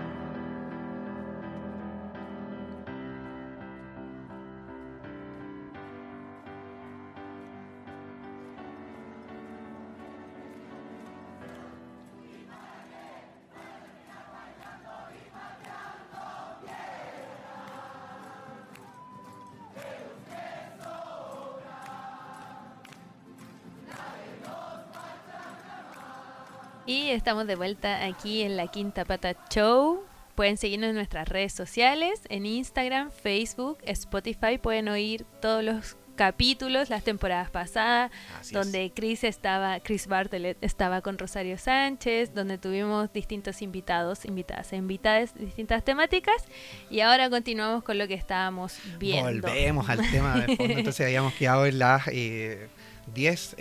[27.12, 30.04] Estamos de vuelta aquí en la Quinta Pata Show.
[30.36, 34.58] Pueden seguirnos en nuestras redes sociales, en Instagram, Facebook, Spotify.
[34.58, 41.02] Pueden oír todos los capítulos, las temporadas pasadas, Así donde Chris estaba, Chris Bartlett estaba
[41.02, 46.46] con Rosario Sánchez, donde tuvimos distintos invitados, invitadas e invitadas, distintas temáticas.
[46.90, 49.48] Y ahora continuamos con lo que estábamos viendo.
[49.48, 50.74] Volvemos al tema de fondo.
[50.78, 53.56] Entonces habíamos quedado en las 10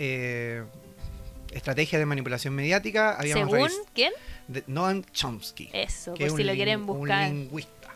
[1.51, 3.15] estrategias de manipulación mediática.
[3.17, 4.13] Habíamos ¿Según quién?
[4.47, 5.69] de Noam Chomsky.
[5.73, 7.29] Eso, que por es si lo quieren buscar.
[7.29, 7.95] Un lingüista.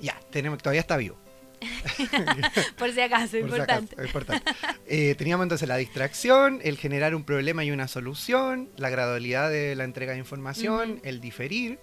[0.00, 1.16] Ya, tenemos, todavía está vivo.
[2.76, 3.94] Por si acaso, por si importante.
[3.94, 4.52] acaso, importante.
[4.86, 9.74] Eh, teníamos entonces la distracción, el generar un problema y una solución, la gradualidad de
[9.74, 11.78] la entrega de información, el diferir,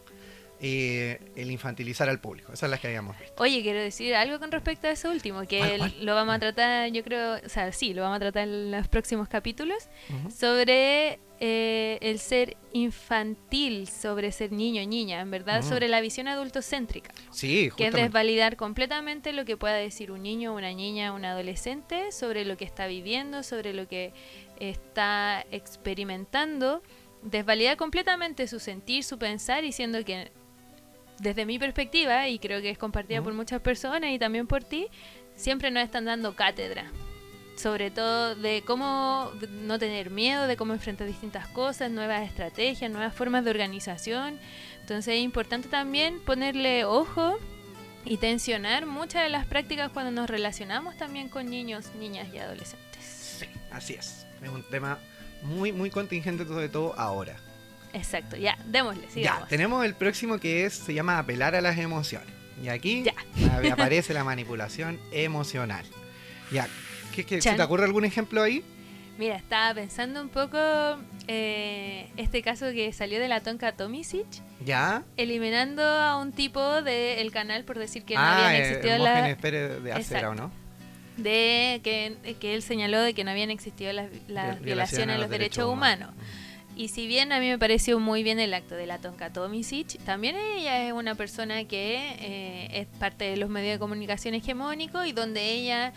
[0.63, 2.49] eh, el infantilizar al público.
[2.49, 3.33] Esas son las que habíamos visto.
[3.41, 6.05] Oye, quiero decir algo con respecto a eso último, que ¿Cuál, el- cuál?
[6.05, 8.87] lo vamos a tratar, yo creo, o sea, sí, lo vamos a tratar en los
[8.87, 9.89] próximos capítulos,
[10.37, 17.11] sobre eh, el ser infantil, sobre ser niño, niña, en verdad, sobre la visión adultocéntrica,
[17.31, 18.01] Sí, que es justamente.
[18.03, 22.65] desvalidar completamente lo que pueda decir un niño, una niña, un adolescente, sobre lo que
[22.65, 24.13] está viviendo, sobre lo que
[24.59, 26.83] está experimentando,
[27.23, 30.31] desvalidar completamente su sentir, su pensar, diciendo que
[31.21, 33.25] desde mi perspectiva, y creo que es compartida Ujú.
[33.25, 34.87] por muchas personas y también por ti,
[35.35, 36.91] siempre nos están dando cátedra.
[37.55, 43.13] Sobre todo de cómo no tener miedo, de cómo enfrentar distintas cosas, nuevas estrategias, nuevas
[43.13, 44.39] formas de organización.
[44.79, 47.37] Entonces es importante también ponerle ojo
[48.03, 53.03] y tensionar muchas de las prácticas cuando nos relacionamos también con niños, niñas y adolescentes.
[53.39, 54.25] Sí, Así es.
[54.41, 54.97] Es un tema
[55.43, 57.37] muy, muy contingente, sobre todo ahora.
[57.93, 59.41] Exacto, ya, démosle, sigamos.
[59.43, 62.29] Ya, tenemos el próximo que es, se llama apelar a las emociones.
[62.63, 63.13] Y aquí Ya.
[63.73, 65.85] aparece la manipulación emocional.
[66.51, 66.67] Ya,
[67.15, 68.63] ¿qué, qué- ¿se te ocurre algún ejemplo ahí?
[69.17, 70.57] Mira, estaba pensando un poco
[71.27, 74.25] eh, este caso que salió de la Tonka Tomisic,
[74.65, 75.03] Ya.
[75.17, 79.35] eliminando a un tipo del canal por decir que no ah, habían eh, existido las...
[79.37, 80.51] Pérez de Acera, ¿o no?
[81.17, 85.19] de que, que él señaló de que no habían existido las, las Vi- violaciones a
[85.19, 86.09] los derechos humanos.
[86.75, 89.99] Y si bien a mí me pareció muy bien el acto de la Tonka Tomisic,
[90.03, 95.05] también ella es una persona que eh, es parte de los medios de comunicación hegemónicos
[95.05, 95.93] y donde ella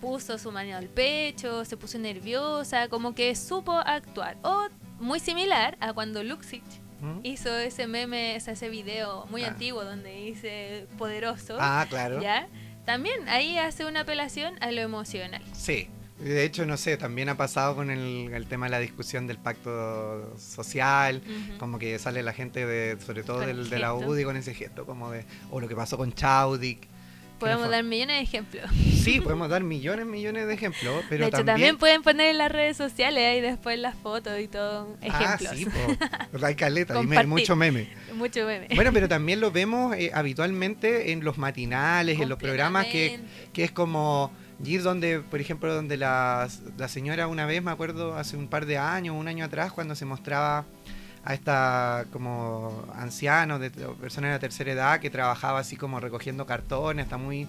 [0.00, 4.36] puso su mano al pecho, se puso nerviosa, como que supo actuar.
[4.42, 6.62] O muy similar a cuando Luxich
[7.00, 7.20] ¿Mm?
[7.24, 9.48] hizo ese meme, ese video muy Ah.
[9.48, 11.56] antiguo donde dice poderoso.
[11.60, 12.20] Ah, claro.
[12.22, 12.48] ¿Ya?
[12.86, 15.42] También ahí hace una apelación a lo emocional.
[15.52, 15.88] Sí.
[16.20, 19.38] De hecho, no sé, también ha pasado con el, el tema de la discusión del
[19.38, 21.22] pacto social,
[21.58, 23.94] como que sale la gente de, sobre todo del, el de la.
[23.94, 26.88] UDI con ese gesto, como de, o lo que pasó con Chaudic.
[27.38, 28.68] Podemos dar millones de ejemplos.
[29.00, 31.46] Sí, podemos dar millones, millones de ejemplos, pero de hecho, también...
[31.46, 31.78] también...
[31.78, 35.48] pueden poner en las redes sociales ahí después las fotos y todo, ejemplos.
[35.52, 36.44] Ah, sí, po.
[36.46, 37.88] hay caleta, y me- mucho meme.
[38.14, 38.66] Mucho meme.
[38.74, 43.20] Bueno, pero también lo vemos eh, habitualmente en los matinales, en los programas que,
[43.52, 44.32] que es como
[44.64, 48.66] ir donde, por ejemplo, donde la, la señora una vez, me acuerdo, hace un par
[48.66, 50.64] de años, un año atrás, cuando se mostraba
[51.24, 56.46] a esta como anciano, de, persona de la tercera edad que trabajaba así como recogiendo
[56.46, 57.46] cartones, está muy,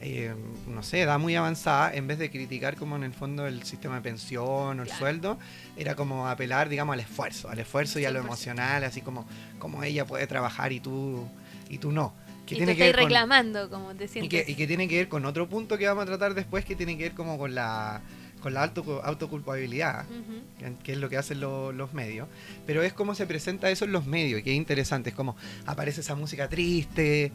[0.00, 0.34] eh,
[0.66, 3.96] no sé, edad muy avanzada, en vez de criticar como en el fondo el sistema
[3.96, 4.98] de pensión o el Claro.
[4.98, 5.38] sueldo,
[5.76, 8.24] era como apelar, digamos, al esfuerzo, al esfuerzo y a lo 100%.
[8.26, 9.26] emocional, así como,
[9.58, 11.26] como ella puede trabajar y tú,
[11.68, 12.12] y tú no.
[12.50, 14.44] Que y tiene que ver con- reclamando, como te y sientes.
[14.44, 16.74] que, y que tiene que ver con otro punto que vamos a tratar después, que
[16.76, 18.00] tiene que ver como con la
[18.42, 20.40] con la auto, autoculpabilidad, Ujú.
[20.58, 22.26] que- que es lo que hacen lo- los medios.
[22.66, 25.10] Pero es como se presenta eso en los medios, y que es interesante.
[25.10, 25.36] Es como
[25.66, 27.32] aparece esa música triste,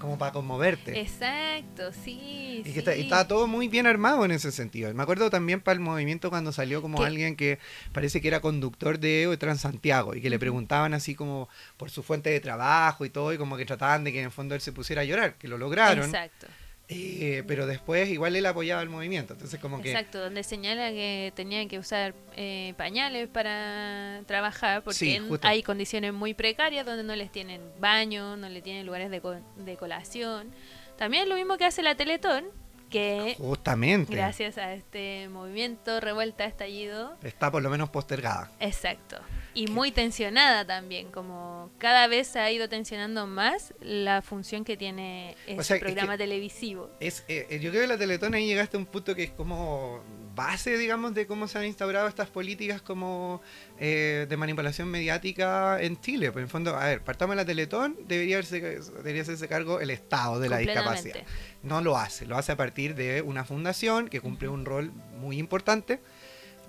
[0.00, 0.98] como para conmoverte.
[1.00, 2.62] Exacto, sí.
[2.64, 3.02] Y que está, y sí.
[3.04, 4.92] está todo muy bien armado en ese sentido.
[4.92, 7.04] Me acuerdo también para el movimiento cuando salió como ¿Qué?
[7.04, 7.60] alguien que
[7.92, 12.30] parece que era conductor de Transantiago y que le preguntaban así como por su fuente
[12.30, 14.72] de trabajo y todo, y como que trataban de que en el fondo él se
[14.72, 16.06] pusiera a llorar, que lo lograron.
[16.06, 16.48] Exacto.
[16.92, 19.92] Eh, pero después igual él apoyaba el movimiento, entonces como que...
[19.92, 26.12] Exacto, donde señala que tenían que usar eh, pañales para trabajar porque Sí, hay condiciones
[26.12, 30.50] muy precarias donde no les tienen baño, no le tienen lugares de, co- de colación.
[30.98, 32.46] También lo mismo que hace la Teletón,
[32.90, 34.12] que Justamente.
[34.12, 38.50] gracias a este movimiento, revuelta, estallido, Está por lo menos postergada.
[38.58, 39.16] exacto.
[39.52, 44.76] Y muy tensionada también, como cada vez se ha ido tensionando más la función que
[44.76, 46.90] tiene este sea, es programa que- televisivo.
[47.00, 50.02] Es, eh, yo creo que la Teletón ahí llegaste a un punto que es como
[50.36, 53.42] base, digamos, de cómo se han instaurado estas políticas como
[53.78, 56.30] eh, de manipulación mediática en Chile.
[56.30, 59.90] Pues en fondo, a ver, partamos de la Teletón, debería, hacerse, debería hacerse cargo el
[59.90, 61.16] Estado de la discapacidad.
[61.62, 65.38] No lo hace, lo hace a partir de una fundación que cumple un rol muy
[65.38, 66.00] importante.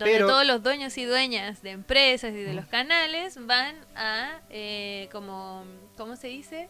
[0.01, 4.41] Donde Pero- todos los dueños y dueñas de empresas y de los canales van a,
[4.49, 5.63] eh, como,
[5.97, 6.67] ¿cómo se dice?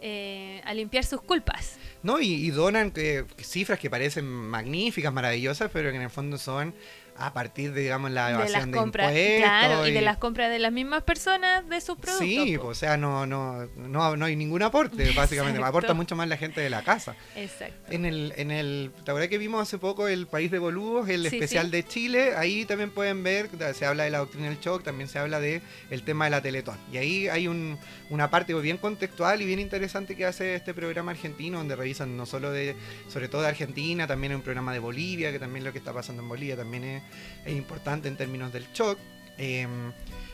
[0.00, 1.76] Eh, a limpiar sus culpas.
[2.04, 2.20] ¿no?
[2.20, 6.72] Y, y donan eh, cifras que parecen magníficas, maravillosas, pero que en el fondo son
[7.18, 9.40] a partir de, digamos, la de las evasión de, compras, impuestos.
[9.40, 12.26] claro, y de las compras de las mismas personas de sus productos.
[12.26, 12.68] Sí, po.
[12.68, 15.58] o sea, no, no, no, no hay ningún aporte, básicamente.
[15.58, 15.66] Exacto.
[15.66, 17.16] Aporta mucho más la gente de la casa.
[17.34, 17.92] Exacto.
[17.92, 21.28] En el, en el, ¿te acuerdas que vimos hace poco el País de Boludos, el
[21.28, 21.72] Sí, especial sí.
[21.72, 22.36] de Chile?
[22.36, 25.60] Ahí también pueden ver, se habla de la doctrina del shock, también se habla de
[25.90, 26.78] el tema de la Teletón.
[26.92, 27.78] Y ahí hay un,
[28.10, 32.26] una parte bien contextual y bien interesante que hace este programa argentino, donde revisan no
[32.26, 32.76] solo de,
[33.08, 35.92] sobre todo de Argentina, también hay un programa de Bolivia, que también lo que está
[35.92, 37.02] pasando en Bolivia también es,
[37.44, 38.98] es importante en términos del shock.
[39.38, 39.92] Em,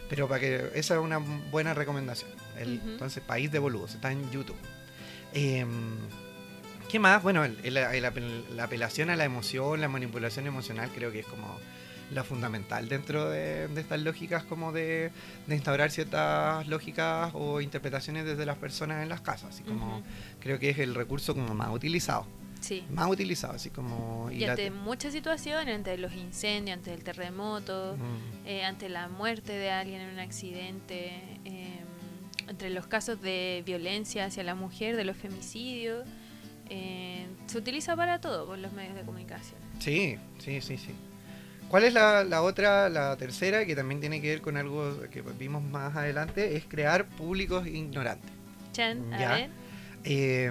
[0.08, 2.30] pero para que esa es una buena recomendación.
[2.58, 2.80] El.
[2.84, 4.56] Entonces, País de Boludos, está en YouTube.
[5.32, 5.68] Em,
[6.90, 7.22] ¿Qué más?
[7.22, 11.58] Bueno, el- el- la apelación a la emoción, la manipulación emocional creo que es como
[12.12, 15.10] la fundamental dentro de, de estas lógicas como de,
[15.46, 19.54] de instaurar ciertas lógicas o interpretaciones desde las personas en las casas.
[19.54, 20.02] Así como
[20.40, 22.26] creo que es el recurso como más utilizado.
[22.64, 22.82] Sí.
[22.90, 24.30] Más utilizado, así como...
[24.30, 28.46] Y la- ante muchas situaciones, ante los incendios, ante el terremoto, Mm.
[28.46, 31.12] eh, ante la muerte de alguien en un accidente,
[31.44, 31.80] eh,
[32.48, 36.06] entre los casos de violencia hacia la mujer, de los femicidios,
[36.70, 39.60] eh, se utiliza para todo por los medios de comunicación.
[39.78, 40.92] Sí, sí, sí, sí.
[41.68, 45.20] ¿Cuál es la, la otra, la tercera, que también tiene que ver con algo que
[45.38, 46.56] vimos más adelante?
[46.56, 48.30] Es crear públicos ignorantes.
[48.72, 49.28] Chan, a Ya.
[49.34, 49.50] ver.
[50.04, 50.50] Eh,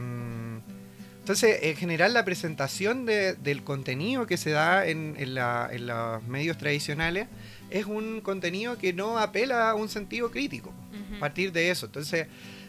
[1.24, 5.88] Entonces, en general, la presentación de- del contenido que se da en, en la- en
[5.88, 7.28] los medios tradicionales
[7.70, 10.74] es un contenido que no apela a un sentido crítico.
[11.16, 11.86] A partir de eso.
[11.86, 12.28] Entonces,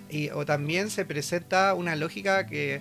[0.09, 2.80] y, o también se presenta una lógica que,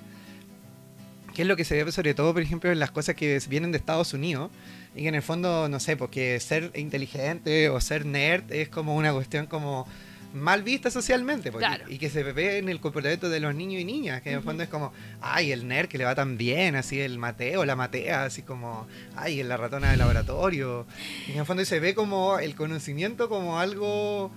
[1.34, 3.72] que es lo que se ve sobre todo, por ejemplo, en las cosas que vienen
[3.72, 4.52] de Estados Unidos.
[4.96, 8.96] Y que en el fondo, no sé, porque ser inteligente o ser nerd es como
[8.96, 9.88] una cuestión como
[10.34, 11.52] mal vista socialmente.
[11.52, 11.86] porque- Claro.
[11.90, 14.22] Y que se ve en el comportamiento de los niños y niñas.
[14.22, 17.00] Que en el fondo es como, ay, el nerd que le va tan bien, así
[17.00, 20.86] el Mateo, la Matea, así como, ay, la ratona de laboratorio.
[21.28, 24.32] Y en el fondo se ve como el conocimiento como algo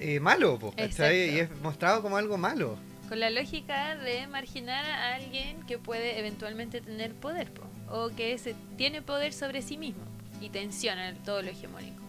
[0.00, 0.74] eh, malo, po.
[0.76, 1.14] Exacto.
[1.14, 2.76] Y es mostrado como algo malo.
[3.08, 8.36] Con la lógica de marginar a alguien que puede eventualmente tener poder, po, o que
[8.36, 10.02] se tiene poder sobre sí mismo
[10.40, 12.02] y tensiona todo lo hegemónico.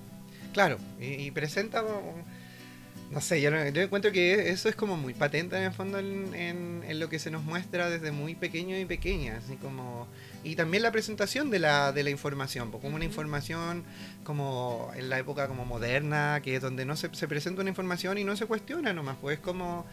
[0.53, 2.25] Claro, y, y presenta, como-
[3.11, 6.33] no sé, yo, yo encuentro que eso es como muy patente en el fondo en,
[6.35, 10.07] en- en lo que se nos muestra desde muy pequeño y pequeña, así como...
[10.43, 13.83] Y también la presentación de la, de la información, pues, como una información
[14.23, 18.17] como en la época como moderna, que es donde no se, se presenta una información
[18.17, 19.85] y no se cuestiona nomás, pues es como,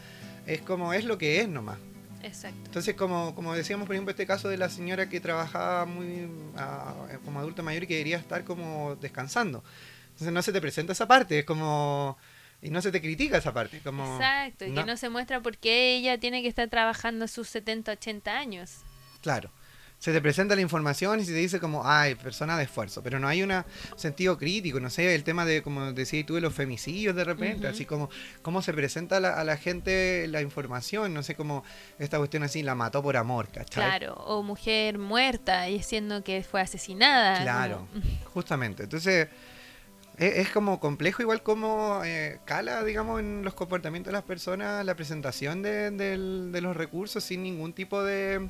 [0.46, 1.78] es como es lo que es nomás.
[2.22, 2.58] Exacto.
[2.64, 6.94] Entonces, como, como decíamos, por ejemplo, este caso de la señora que trabajaba muy ah,
[7.24, 9.62] como adulta mayor y que debería estar como descansando.
[10.10, 12.16] Entonces no se te presenta esa parte, es como...
[12.64, 14.16] Y no se te critica esa parte, como...
[14.16, 17.92] Exacto, y que no se muestra por qué ella tiene que estar trabajando sus 70,
[17.92, 18.78] 80 años.
[19.20, 19.50] Claro.
[19.98, 23.18] Se te presenta la información y se te dice como, ay, persona de esfuerzo, pero
[23.18, 23.52] no hay un
[23.96, 27.66] sentido crítico, no sé, el tema de, como decías tú, de los femicidios de repente,
[27.66, 28.10] así como
[28.42, 31.64] cómo se presenta a la, a la gente la información, no sé, como
[31.98, 33.82] esta cuestión así, la mató por amor, ¿cachai?
[33.82, 37.40] Claro, o mujer muerta y siendo que fue asesinada.
[37.40, 37.88] Claro,
[38.32, 38.82] justamente.
[38.82, 39.28] Entonces,
[40.18, 44.94] es, como complejo igual como eh, cala, digamos, en los comportamientos de las personas, la
[44.94, 48.48] presentación de, del- de los recursos sin ningún tipo de,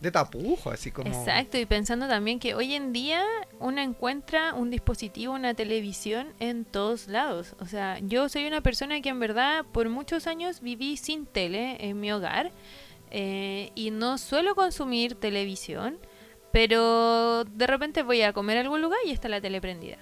[0.00, 1.08] de tapujo, así como...
[1.08, 3.22] Exacto, y pensando también que hoy en día
[3.60, 7.56] uno encuentra un dispositivo, una televisión en todos lados.
[7.60, 11.76] O sea, yo soy una persona que en verdad por muchos años viví sin tele
[11.80, 12.52] en mi hogar
[13.10, 15.98] eh, y no suelo consumir televisión,
[16.52, 19.98] pero de repente voy a comer a algún lugar y está la tele prendida.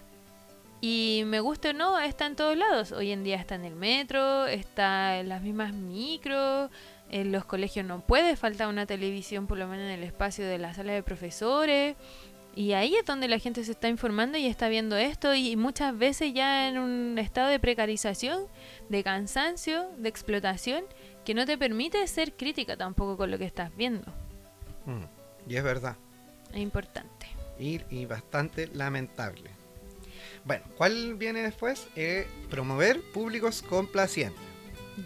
[0.81, 2.93] Y me gusta o no, está en todos lados.
[2.93, 6.71] Hoy en día está en el metro, está en las mismas micros,
[7.11, 10.59] en los colegios no puede faltar una televisión, por lo menos en el espacio de
[10.59, 11.97] la sala de profesores.
[12.57, 15.97] Y ahí es donde la gente se está informando y está viendo esto y muchas
[15.97, 18.47] veces ya en un estado de precarización,
[18.89, 20.85] de cansancio, de explotación,
[21.25, 24.11] que no te permite ser crítica tampoco con lo que estás viendo.
[24.87, 25.05] Mm,
[25.49, 25.97] y es verdad.
[26.53, 27.27] Es importante.
[27.59, 29.60] Y, y bastante lamentable.
[30.51, 31.87] Bueno, ¿cuál viene después?
[31.95, 34.43] Eh, promover públicos complacientes.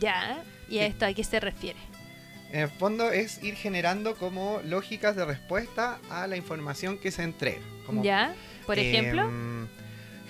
[0.00, 1.78] Ya, ¿y a esto a qué se refiere?
[2.50, 7.24] En el fondo es ir generando como lógicas de respuesta a la información que se
[7.24, 7.60] entrega.
[7.84, 8.34] Como, ¿Ya?
[8.64, 9.68] Por ejemplo, em,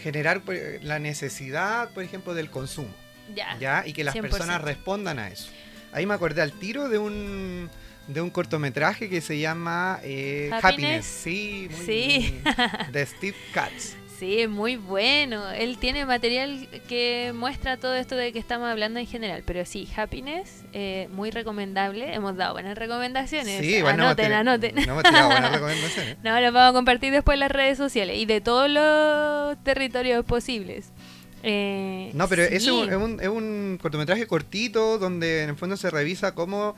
[0.03, 2.93] generar pues, la necesidad, por ejemplo, del consumo.
[3.37, 3.57] ya.
[3.61, 3.85] ¿ya?
[3.87, 4.21] Y que las 100%.
[4.23, 5.49] personas respondan a eso.
[5.93, 7.71] Ahí me acordé al tiro de un
[8.09, 10.65] de un cortometraje que se llama eh, Happiness.
[10.65, 11.07] Happiness.
[11.07, 12.41] Sí, muy Sí.
[12.91, 13.95] de Steve Katz.
[14.19, 15.51] Sí, muy bueno.
[15.51, 19.43] Él tiene material que muestra todo esto de que estamos hablando en general.
[19.45, 22.15] Pero sí, Happiness, eh, muy recomendable.
[22.15, 23.61] Hemos dado buenas recomendaciones.
[23.61, 24.75] Sí, bueno, anoten, hemos anoten.
[24.77, 26.17] no hemos tirado buenas recomendaciones.
[26.23, 30.25] No, lo vamos a compartir después en las redes sociales y de todos los territorios
[30.25, 30.91] posibles.
[31.43, 35.51] Eh, No, pero sí, ese es un, es, un, es un cortometraje cortito donde en
[35.51, 36.75] el fondo se revisa cómo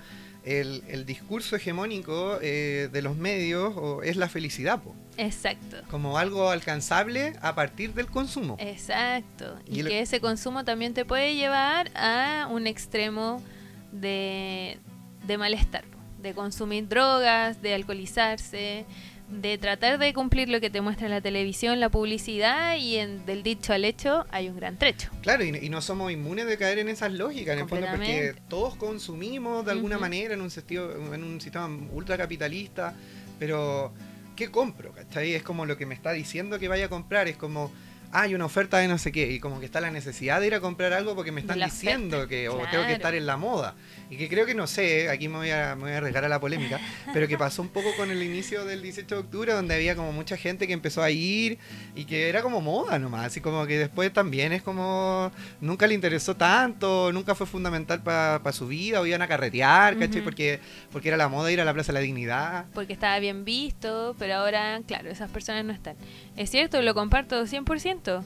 [0.46, 5.78] el, el discurso hegemónico eh, de los medios o, es la felicidad, po, Exacto.
[5.90, 8.56] como algo alcanzable a partir del consumo.
[8.60, 9.58] Exacto.
[9.66, 13.42] Y, que ese consumo también te puede llevar a un extremo
[13.90, 14.78] de,
[15.26, 18.86] de malestar, po, de consumir drogas, de alcoholizarse,
[19.28, 23.42] de tratar de cumplir lo que te muestra la televisión, la publicidad y en, del
[23.42, 25.10] dicho al hecho hay un gran trecho.
[25.22, 28.34] Claro, y, y no somos inmunes de caer en esas lógicas, en el fondo, porque
[28.48, 32.94] todos consumimos de alguna manera en un, sentido, en un sistema ultracapitalista,
[33.38, 33.92] pero
[34.36, 34.92] ¿qué compro?
[34.92, 35.34] ¿cachai?
[35.34, 37.72] Es como lo que me está diciendo que vaya a comprar, es como,
[38.12, 40.54] hay una oferta de no sé qué, y como que está la necesidad de ir
[40.54, 43.36] a comprar algo porque me están diciendo oferta, que o tengo que estar en la
[43.36, 43.74] moda.
[44.08, 46.28] Y que creo que no sé, aquí me voy, a, me voy a arriesgar a
[46.28, 46.80] la polémica,
[47.12, 50.12] pero que pasó un poco con el inicio del 18 de octubre, donde había como
[50.12, 51.58] mucha gente que empezó a ir
[51.94, 55.94] y que era como moda nomás, así como que después también es como nunca le
[55.94, 60.22] interesó tanto, nunca fue fundamental para su vida, o iban a carretear, ¿cachai?
[60.22, 60.60] Porque,
[60.92, 62.66] porque era la moda ir a la Plaza de la Dignidad.
[62.74, 65.96] Porque estaba bien visto, pero ahora, claro, esas personas no están.
[66.36, 68.22] Es cierto, lo comparto 100%.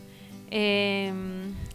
[0.53, 1.13] Eh,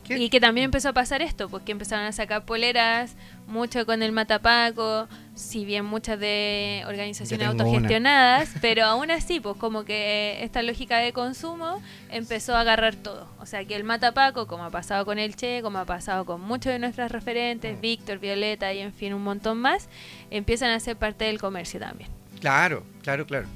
[0.06, 0.18] ¿Qué?
[0.18, 3.16] y que también empezó a pasar esto, porque empezaron a sacar poleras,
[3.48, 7.64] mucho con el matapaco, si bien muchas de organizaciones una.
[7.64, 13.28] autogestionadas, pero aún así, pues como que esta lógica de consumo empezó a agarrar todo.
[13.40, 16.42] O sea, que el matapaco, como ha pasado con el Che, como ha pasado con
[16.42, 19.90] muchos de nuestras referentes, Víctor, Violeta y en fin un montón más,
[20.32, 22.10] empiezan a ser parte del comercio también.
[22.40, 23.48] Claro, claro, claro.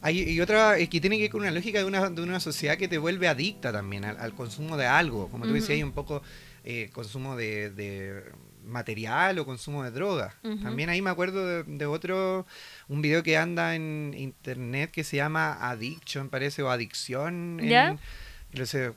[0.00, 2.40] Hay, y otra eh, que tiene que ver con una lógica de una, de una
[2.40, 5.28] sociedad que te vuelve adicta también al, al consumo de algo.
[5.28, 5.76] Como tú decías, Ujú.
[5.76, 6.22] hay un poco
[6.64, 8.22] eh, consumo de, de
[8.64, 10.34] material o consumo de drogas.
[10.44, 10.58] Ujú.
[10.62, 12.46] También ahí me acuerdo de, de otro,
[12.88, 17.58] un video que anda en internet que se llama Addiction, parece, o Adicción.
[17.60, 17.98] en-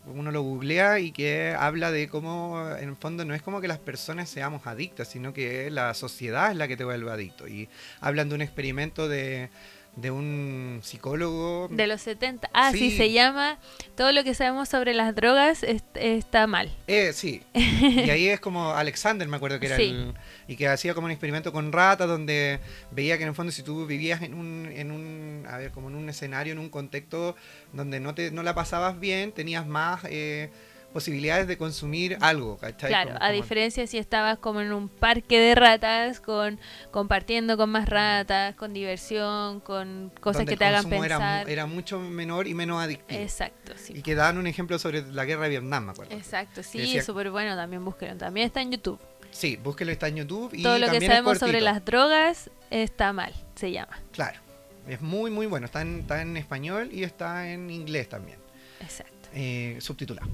[0.06, 3.68] uno lo googlea y que habla de cómo, en el fondo, no es como que
[3.68, 7.47] las personas seamos adictas, sino que la sociedad es la que te vuelve adicto.
[7.49, 7.68] Y
[7.99, 9.49] hablan de un experimento de,
[9.96, 11.68] de un psicólogo.
[11.70, 12.50] De los 70.
[12.54, 12.92] Ah, sí.
[12.92, 12.98] Sí.
[12.98, 13.60] se llama
[13.96, 16.72] Todo lo que sabemos sobre las drogas es- está mal.
[16.88, 17.44] Eh, sí.
[17.54, 19.84] Y ahí es como Alexander, me acuerdo que era Sí.
[19.89, 20.14] el.
[20.48, 22.60] Y que hacía como un experimento con ratas donde
[22.92, 25.89] veía que en el fondo si tú vivías en un, en un, a ver, como
[25.89, 27.36] en un escenario, en un contexto
[27.74, 30.50] donde no te no la pasabas bien, tenías más eh,
[30.94, 32.89] posibilidades de consumir algo, ¿cachai?
[32.89, 36.60] Claro, Como- a como- diferencia si estabas como en un parque de ratas, con
[36.92, 41.50] compartiendo con más ratas, con diversión, con cosas donde que te hagan consumo era pensar.
[41.50, 43.20] Era, mucho menor y menos adictivo.
[43.22, 43.94] Exacto, sí.
[43.96, 46.16] Y que daban un ejemplo sobre la guerra de Vietnam, me acuerdo.
[46.16, 48.18] Exacto, sí, súper bueno, también búsquenlo.
[48.18, 49.00] También está en YouTube.
[49.32, 50.54] Sí, búsquelo, está en YouTube.
[50.54, 53.98] Y Todo lo que sabemos sobre las drogas está mal, se llama.
[54.12, 54.39] Claro,
[54.88, 55.66] es muy, muy bueno.
[55.66, 58.39] Está en, está en español y está en inglés también,
[58.82, 59.11] Exacto.
[59.34, 60.30] Eh, subtitulado.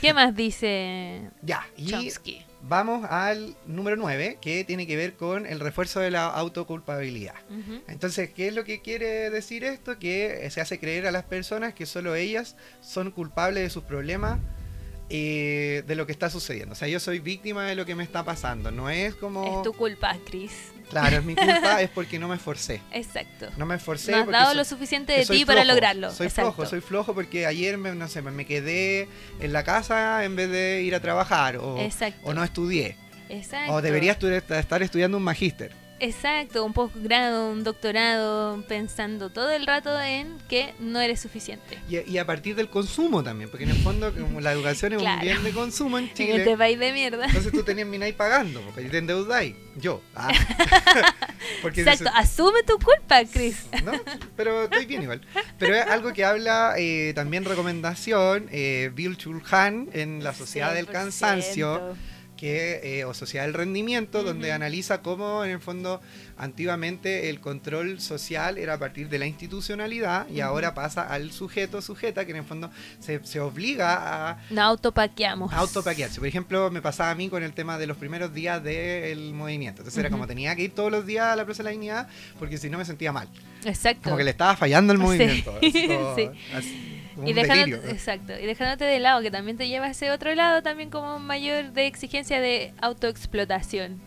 [0.00, 2.44] ¿Qué más dice Ya, y Chomsky?
[2.62, 7.34] vamos al número 9, que tiene que ver con el refuerzo de la autoculpabilidad.
[7.50, 7.82] Ujú.
[7.88, 9.98] Entonces, ¿qué es lo que quiere decir esto?
[9.98, 14.38] Que se hace creer a las personas que solo ellas son culpables de sus problemas,
[15.14, 16.72] eh, de lo que está sucediendo.
[16.72, 18.70] O sea, yo soy víctima de lo que me está pasando.
[18.70, 19.58] No es como...
[19.58, 20.72] Es tu culpa, Chris.
[20.88, 22.80] Claro, es mi culpa, es porque no me esforcé.
[22.92, 23.50] Exacto.
[23.58, 24.10] No me esforcé.
[24.12, 26.10] No has porque dado so- lo suficiente de ti para lograrlo.
[26.10, 26.52] Soy Exacto.
[26.54, 29.06] flojo, soy flojo porque ayer me, no sé, me quedé
[29.38, 32.20] en la casa en vez de ir a trabajar o, Exacto.
[32.24, 32.96] o no estudié.
[33.28, 33.74] Exacto.
[33.74, 35.81] O debería estar estudiando un magíster.
[36.04, 41.78] Exacto, un posgrado, un doctorado, pensando todo el rato en que no eres suficiente.
[41.88, 44.98] Y, y a partir del consumo también, porque en el fondo como la educación es
[44.98, 45.18] Claro.
[45.20, 47.24] un bien de consumo en En este Chile, país de mierda.
[47.26, 49.54] entonces tú termináis pagando, porque te endeudáis.
[49.76, 50.02] Yo.
[50.16, 50.28] Ah.
[51.62, 53.66] porque Exacto, asume tu culpa, Chris.
[53.84, 53.92] ¿no?
[54.36, 55.20] Pero estoy bien igual.
[55.58, 60.86] Pero es algo que habla eh, también recomendación, eh, Bill Chulhan en La Sociedad del
[60.88, 60.90] 100%.
[60.92, 61.96] Cansancio,
[62.42, 66.00] que, eh, o Sociedad del Rendimiento, donde analiza cómo en el fondo
[66.36, 71.80] antiguamente el control social era a partir de la institucionalidad y ahora pasa al sujeto
[71.80, 72.68] sujeta, que en el fondo
[72.98, 75.52] se, se obliga a No autopaqueamos.
[75.52, 76.18] autopaquearse.
[76.18, 79.82] Por ejemplo, me pasaba a mí con el tema de los primeros días del movimiento.
[79.82, 82.08] Entonces era como tenía que ir todos los días a la Plaza de la Dignidad
[82.40, 83.28] porque si no me sentía mal.
[83.64, 84.02] Exacto.
[84.02, 85.04] Como que le estaba fallando el Sí.
[85.04, 85.52] movimiento.
[85.60, 86.28] como- Sí.
[86.52, 87.90] así, y dejándote, delirio.
[87.92, 91.18] exacto, y dejándote de lado, que también te lleva a ese otro lado, también como
[91.18, 94.00] mayor de exigencia de autoexplotación.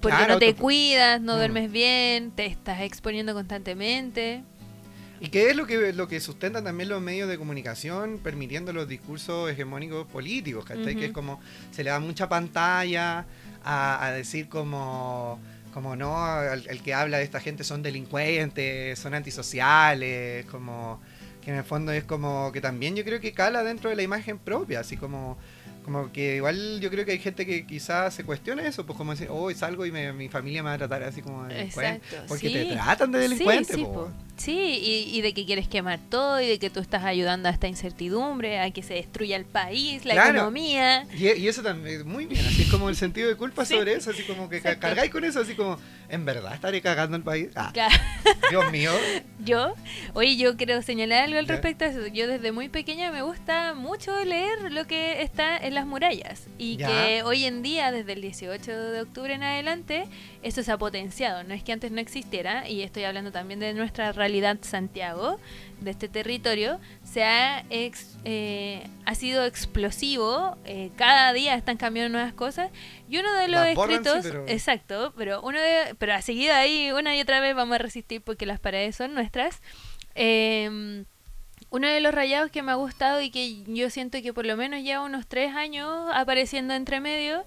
[0.00, 1.36] Porque Claro, no te cuidas, no Mm.
[1.38, 4.42] duermes bien, te estás exponiendo constantemente.
[5.20, 8.88] Y que es lo que, lo que sustentan también los medios de comunicación, permitiendo los
[8.88, 10.64] discursos hegemónicos políticos.
[10.64, 11.38] Que es como,
[11.70, 13.26] se le da mucha pantalla
[13.62, 15.38] a, a decir como,
[15.74, 21.02] como no, el, el que habla de esta gente son delincuentes, son antisociales, como
[21.42, 24.02] que en el fondo es como que también yo creo que cala dentro de la
[24.02, 25.38] imagen propia, así como
[25.84, 29.12] como que igual yo creo que hay gente que quizás se cuestiona eso, pues como
[29.12, 32.06] decir, oh, salgo y me- mi familia me va a tratar así como de delincuente.
[32.06, 32.24] Exacto.
[32.28, 32.52] Porque sí.
[32.52, 33.92] te tratan de delincuente, Sí, sí, po.
[33.94, 34.10] po.
[34.40, 34.52] Sí,
[35.12, 37.68] y, y de que quieres quemar todo y de que tú estás ayudando a esta
[37.68, 40.30] incertidumbre, a que se destruya el país, la Claro.
[40.30, 41.06] economía.
[41.14, 43.74] Y, y eso también, muy bien, así es como el sentido de culpa Sí.
[43.74, 44.80] sobre eso, así como que Exacto.
[44.80, 45.78] cargáis con eso, así como,
[46.08, 47.48] en verdad estaré cagando el país.
[47.54, 47.94] Ah, Claro.
[48.50, 48.92] Dios mío.
[49.44, 49.74] Yo,
[50.14, 51.52] oye, yo quiero señalar algo al Ya.
[51.52, 52.06] respecto a eso.
[52.08, 56.42] Yo desde muy pequeña me gusta mucho leer lo que está en las murallas.
[56.58, 56.88] Y Ya.
[56.88, 60.04] que hoy en día, desde el 18 de octubre en adelante,
[60.42, 61.42] eso se ha potenciado.
[61.44, 64.29] No es que antes no existiera, y estoy hablando también de nuestra realidad
[64.68, 65.38] Santiago,
[65.80, 70.56] de este territorio, se ha, ex- eh, ha sido explosivo.
[70.64, 72.70] eh, cada día están cambiando nuevas cosas.
[73.08, 76.90] Y uno de los sí, escritos, pero- exacto, pero uno de, pero a seguido ahí
[76.92, 79.60] una y otra vez vamos a resistir porque las paredes son nuestras.
[80.14, 81.04] Eh,
[81.72, 84.56] uno de los rayados que me ha gustado y que yo siento que por lo
[84.56, 87.44] menos lleva unos tres años apareciendo entre medio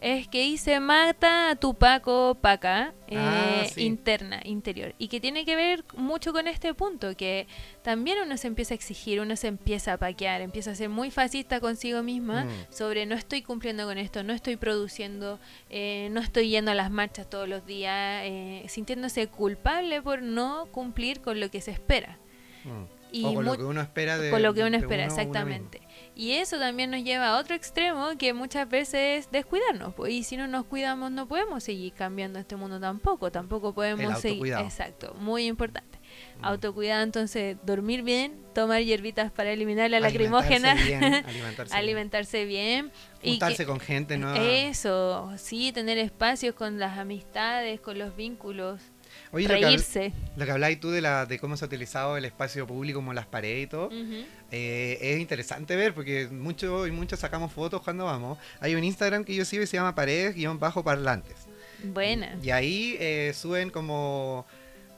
[0.00, 3.82] es que dice mata a tu Paco Paca eh, Ah, sí.
[3.82, 4.94] interna, interior.
[4.98, 7.46] Y que tiene que ver mucho con este punto, que
[7.82, 11.10] también uno se empieza a exigir, uno se empieza a paquear, empieza a ser muy
[11.10, 12.48] fascista consigo misma Mm.
[12.72, 15.38] sobre no estoy cumpliendo con esto, no estoy produciendo,
[15.68, 20.66] eh, no estoy yendo a las marchas todos los días, eh, sintiéndose culpable por no
[20.72, 22.16] cumplir con lo que se espera.
[22.64, 22.84] Mm.
[23.12, 25.20] Y o con lo que uno espera de con lo que uno espera, uno- uno
[25.20, 25.80] exactamente.
[26.14, 29.94] Y eso también nos lleva a otro extremo que muchas veces es descuidarnos.
[29.94, 33.30] pues, y si no nos cuidamos no podemos seguir cambiando este mundo tampoco.
[33.32, 34.52] Tampoco podemos El seguir.
[34.54, 35.98] Exacto, muy importante.
[36.40, 36.44] Mm.
[36.44, 41.78] Autocuidado, entonces, dormir bien, tomar hierbitas para eliminar la lacrimógena, bien, alimentarse bien.
[41.78, 42.92] alimentarse bien.
[43.24, 44.38] Juntarse que- con gente nueva.
[44.42, 48.80] Eso, sí, tener espacios con las amistades, con los vínculos,
[49.32, 50.12] Oye, lo que, habl- reírse.
[50.36, 53.12] lo que hablabas tú de, la, de cómo se ha utilizado el espacio público como
[53.12, 53.90] las paredes y todo,
[54.50, 58.38] eh, es interesante ver porque muchos y muchos sacamos fotos cuando vamos.
[58.60, 61.36] Hay un Instagram que yo sigo y se llama paredes-parlantes.
[61.84, 62.36] Buena.
[62.42, 64.46] Y ahí eh, suben como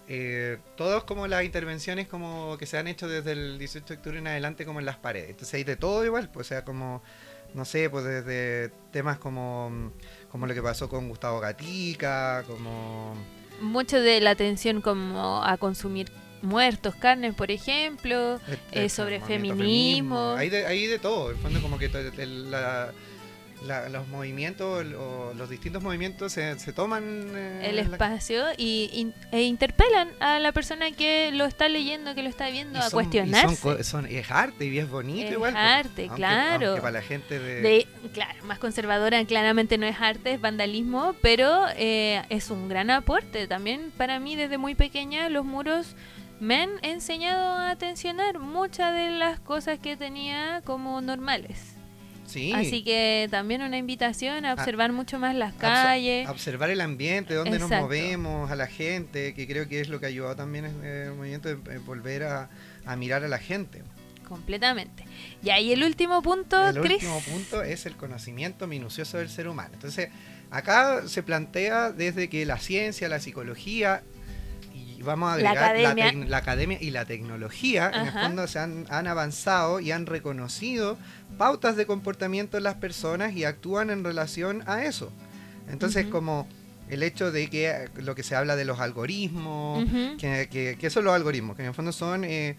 [0.08, 4.18] eh, todos como las intervenciones como que se han hecho desde el 18 de octubre
[4.18, 5.30] en adelante como en las paredes.
[5.30, 7.02] Entonces hay de todo igual, pues, o sea, como,
[7.54, 9.92] no sé, pues desde temas como,
[10.30, 13.14] como lo que pasó con Gustavo Gatica, como...
[13.62, 16.10] mucho de la atención como a consumir
[16.42, 20.34] muertos, carnes, por ejemplo, este, eh, sobre movimiento feminismo.
[20.36, 21.88] Hay de, hay de todo, en el fondo como que
[22.26, 22.92] la-
[23.66, 27.02] la- los movimientos, o los distintos movimientos se, se toman...
[27.34, 32.14] eh, el la- espacio y, in- e interpelan a la persona que lo está leyendo,
[32.14, 33.84] que lo está viendo, y a son- y cuestionarse.
[33.84, 35.52] son es arte y es bonito Es igual.
[35.52, 36.66] porque- arte, aunque- claro.
[36.68, 37.60] aunque para la gente de...
[37.62, 42.90] De, claro, más conservadora claramente no es arte, es vandalismo, pero eh, es un gran
[42.90, 43.46] aporte.
[43.46, 45.94] También para mí desde muy pequeña los muros
[46.40, 51.71] me han enseñado a atencionar muchas de las cosas que tenía como normales.
[52.32, 56.28] Sí, Así que también una invitación a observar mucho más las calles.
[56.28, 60.06] observar el ambiente, dónde nos movemos, a la gente, que creo que es lo que
[60.06, 62.48] ha ayudado también el movimiento de volver a,
[62.86, 63.82] a mirar a la gente.
[64.28, 65.04] Completamente.
[65.42, 66.94] Y ahí el último punto, el Chris.
[67.02, 69.70] último punto es el conocimiento minucioso del ser humano.
[69.74, 70.08] Entonces,
[70.50, 74.02] acá se plantea desde que la ciencia, la psicología
[74.74, 76.12] y vamos a La agregar academia.
[76.12, 80.06] tec- la academia y la tecnología, en el fondo se han, han avanzado y han
[80.06, 80.96] reconocido
[81.38, 85.12] pautas de comportamiento en las personas y actúan en relación a eso.
[85.70, 86.46] Entonces, como
[86.88, 89.84] el hecho de que lo que se habla de los algoritmos,
[90.18, 92.56] que, que, que son los algoritmos, que en el fondo son eh,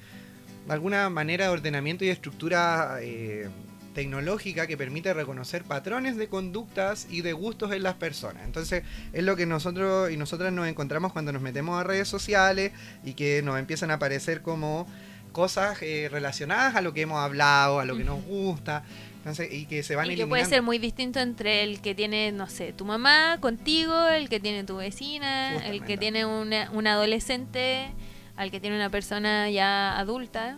[0.69, 3.49] alguna manera de ordenamiento y estructura eh,
[3.93, 8.43] tecnológica que permite reconocer patrones de conductas y de gustos en las personas.
[8.45, 12.71] Entonces, es lo que nosotros y nosotras nos encontramos cuando nos metemos a redes sociales
[13.03, 14.87] y que nos empiezan a aparecer como
[15.33, 18.85] cosas eh, relacionadas a lo que hemos hablado, a lo que nos gusta.
[19.17, 22.31] Entonces, y que se van Y que puede ser muy distinto entre el que tiene,
[22.31, 26.87] no sé, tu mamá contigo, el que tiene tu vecina, el que tiene una, un
[26.87, 27.87] adolescente,
[28.35, 30.57] al que tiene una persona ya adulta.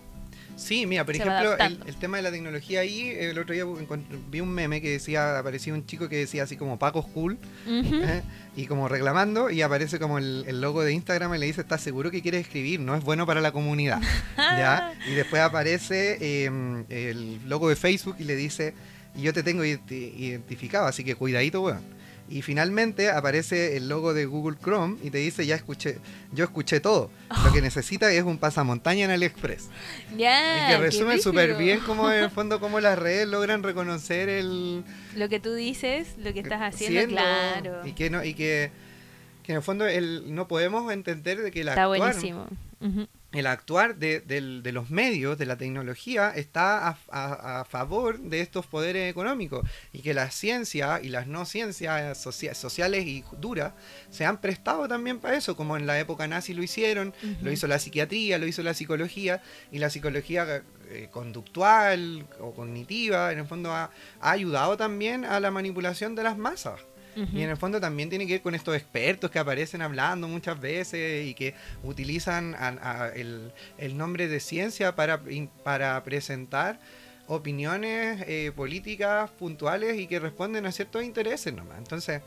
[0.55, 3.65] Sí, mira, por Se ejemplo, el, el tema de la tecnología ahí, el otro día
[4.31, 7.37] vi un meme que decía, aparecía un chico que decía así como Paco Cool.
[7.67, 8.21] ¿eh?
[8.55, 11.81] y como reclamando, y aparece como el, el logo de Instagram y le dice, ¿estás
[11.81, 12.79] seguro que quieres escribir?
[12.79, 14.01] No es bueno para la comunidad.
[14.37, 14.93] ¿Ya?
[15.09, 18.73] Y después aparece eh, el logo de Facebook y le dice,
[19.13, 21.94] y yo te tengo identi- identificado, así que cuidadito, weón.
[22.27, 25.99] Y finalmente aparece el logo de Google Chrome y te dice, ya escuché,
[26.31, 27.11] yo escuché todo.
[27.43, 29.69] Lo que necesitas es un pasamontaña en AliExpress.
[30.17, 30.57] Ya.
[30.57, 34.29] Y que qué resumen súper bien cómo en el fondo cómo las redes logran reconocer
[34.29, 34.83] el
[35.15, 37.85] Lo que tú dices, lo que estás haciendo, siendo, claro.
[37.85, 38.71] y que no y que,
[39.43, 42.47] que en el fondo el, no podemos entender de que el Está actuar buenísimo.
[43.37, 44.21] El actuar de,
[44.71, 49.99] los medios de la tecnología está a, a- a favor de estos poderes económicos y
[50.01, 53.73] que la ciencia y las no ciencias socia- sociales y duras
[54.09, 57.67] se han prestado también para eso como en la época nazi lo hicieron lo hizo
[57.67, 63.45] la psiquiatría, lo hizo la psicología y la psicología eh, conductual o cognitiva en el
[63.47, 66.79] fondo ha, ha ayudado también a la manipulación de las masas.
[67.15, 70.59] Y en el fondo también tiene que ver con estos expertos que aparecen hablando muchas
[70.59, 71.53] veces y que
[71.83, 72.55] utilizan
[73.15, 75.21] el, el nombre de ciencia para,
[75.63, 76.79] para presentar
[77.27, 81.77] opiniones eh, políticas puntuales y que responden a ciertos intereses nomás.
[81.77, 82.21] Entonces,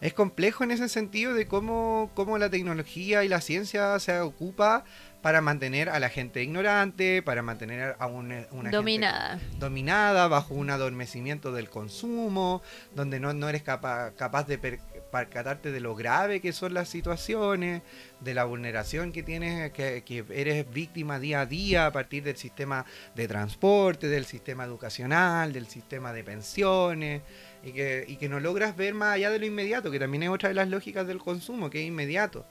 [0.00, 4.84] es complejo en ese sentido de cómo, cómo la tecnología y la ciencia se ocupa
[5.22, 9.38] para mantener a la gente ignorante, para mantener a un- una gente Dominada.
[9.58, 12.60] dominada bajo un adormecimiento del consumo,
[12.94, 14.80] donde no, no eres capa- capaz de per-
[15.12, 17.82] percatarte de lo grave que son las situaciones,
[18.20, 22.36] de la vulneración que tienes, que, que eres víctima día a día a partir del
[22.36, 27.22] sistema de transporte, del sistema educacional, del sistema de pensiones,
[27.64, 30.30] y que, y que no logras ver más allá de lo inmediato, que también es
[30.30, 32.44] otra de las lógicas del consumo, que es inmediato.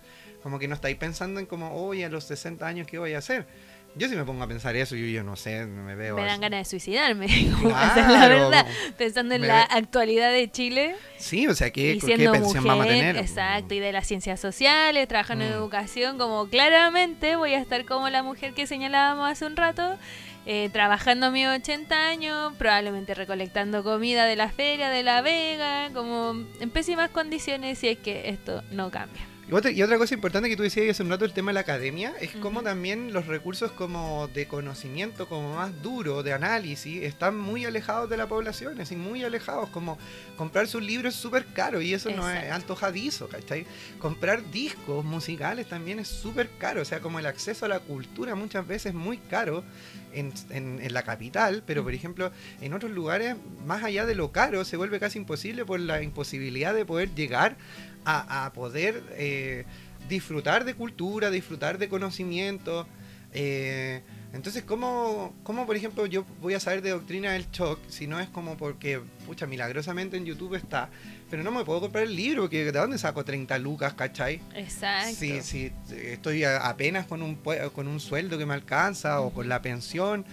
[0.44, 3.20] Como que no estáis pensando en como, oye, a los 60 años, ¿qué voy a
[3.20, 3.46] hacer?
[3.94, 6.16] Yo si me pongo a pensar eso, yo, yo no sé, me veo...
[6.16, 6.42] Me dan así.
[6.42, 8.66] ganas de suicidarme, esa es la verdad.
[8.98, 12.70] Pensando en la ve- actualidad de Chile Sí, o sea, ¿qué, qué siendo pensión mujer,
[12.78, 13.18] vamos a tener?
[13.18, 15.56] exacto, y de las ciencias sociales, trabajando en Mm.
[15.56, 19.98] educación, como claramente voy a estar como la mujer que señalábamos hace un rato,
[20.46, 25.90] eh, trabajando a mis 80 años, probablemente recolectando comida de la feria, de la vega,
[25.94, 26.32] como
[26.62, 29.22] en pésimas condiciones si es que esto no cambia.
[29.52, 31.56] Y otra, y otra cosa importante que tú decías hace un rato, el tema de
[31.56, 32.64] la academia, es como Ujú.
[32.70, 38.16] también los recursos como de conocimiento, como más duro, de análisis, están muy alejados de
[38.16, 39.98] la población, así muy alejados, como
[40.38, 43.66] comprar sus libros es súper caro y eso no es antojadizo, ¿cachai?
[44.00, 48.36] Comprar discos musicales también es súper caro, o sea, como el acceso a la cultura
[48.36, 49.66] muchas veces es muy caro
[50.14, 52.32] en, en- en la capital, pero por ejemplo
[52.62, 53.36] en otros lugares,
[53.66, 57.58] más allá de lo caro, se vuelve casi imposible por la imposibilidad de poder llegar
[58.06, 59.66] a, a poder eh,
[60.10, 62.88] disfrutar de cultura, disfrutar de conocimiento.
[63.34, 64.02] eh,
[64.34, 68.18] entonces, ¿cómo, ¿cómo, por ejemplo, yo voy a saber de doctrina del shock si no
[68.22, 70.90] es como porque, pucha, milagrosamente en YouTube está,
[71.30, 74.40] pero no me puedo comprar el libro, que ¿de dónde saco 30 lucas, cachai?
[74.56, 75.16] Exacto.
[75.18, 77.36] Si, si estoy a- apenas con un,
[77.76, 80.24] con un sueldo que me alcanza o con la pensión,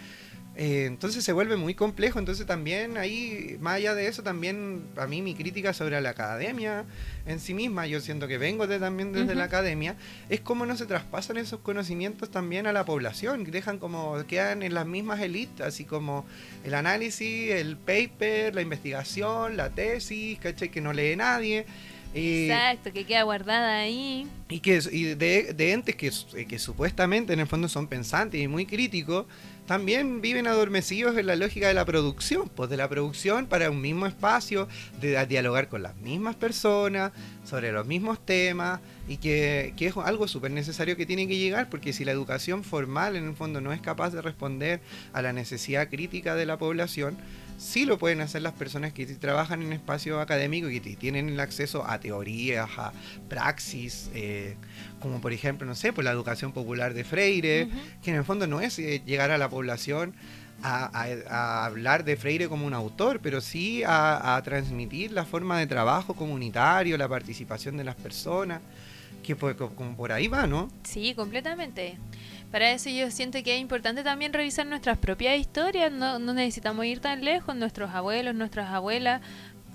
[0.60, 2.18] eh, entonces se vuelve muy complejo.
[2.18, 6.84] Entonces también ahí, más allá de eso, también a mí mi crítica sobre la academia
[7.26, 9.48] en sí misma, yo siento que vengo de, también desde la Ujú.
[9.54, 9.94] academia,
[10.28, 14.74] es cómo no se traspasan esos conocimientos también a la población, dejan como, quedan en
[14.74, 16.26] las mismas élites, así como
[16.64, 20.70] el análisis, el paper, la investigación, la tesis, ¿cachai?
[20.70, 21.66] Que no lee nadie.
[22.14, 24.26] eh, Exacto, que queda guardada ahí.
[24.48, 28.40] y que y de, de entes que, eh, que supuestamente en el fondo son pensantes
[28.40, 29.26] y muy críticos,
[29.68, 33.82] también viven adormecidos en la lógica de la producción, pues de la producción para un
[33.82, 34.66] mismo espacio,
[34.98, 37.12] de dialogar con las mismas personas,
[37.44, 41.68] sobre los mismos temas, y que, que es algo súper necesario que tiene que llegar,
[41.68, 44.80] porque si la educación formal en el fondo no es capaz de responder
[45.12, 47.18] a la necesidad crítica de la población,
[47.58, 51.40] sí lo pueden hacer las personas que trabajan en espacios académicos y que tienen el
[51.40, 52.92] acceso a teorías, a
[53.28, 54.56] praxis, eh,
[55.00, 57.68] como por ejemplo, no sé, pues la educación popular de Freire,
[58.02, 60.14] que en el fondo no es eh, llegar a la población
[60.62, 65.24] a, a- a hablar de Freire como un autor, pero sí a, a transmitir la
[65.24, 68.60] forma de trabajo comunitario, la participación de las personas,
[69.22, 70.68] que pues, co- como por ahí va, ¿no?
[70.84, 71.96] Sí, completamente.
[72.50, 76.86] Para eso yo siento que es importante también revisar nuestras propias historias, no, no necesitamos
[76.86, 79.20] ir tan lejos, nuestros abuelos, nuestras abuelas,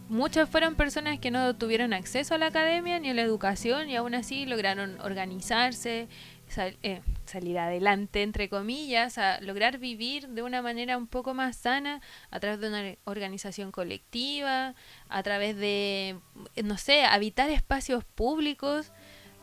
[0.10, 3.96] muchas fueron personas que no tuvieron acceso a la academia ni a la educación y
[3.96, 6.08] aún así lograron organizarse,
[6.48, 11.56] sal- eh, salir adelante, entre comillas, a lograr vivir de una manera un poco más
[11.56, 12.02] sana
[12.32, 14.74] a través de una organización colectiva,
[15.10, 16.18] a través de,
[16.64, 18.92] no sé, habitar espacios públicos.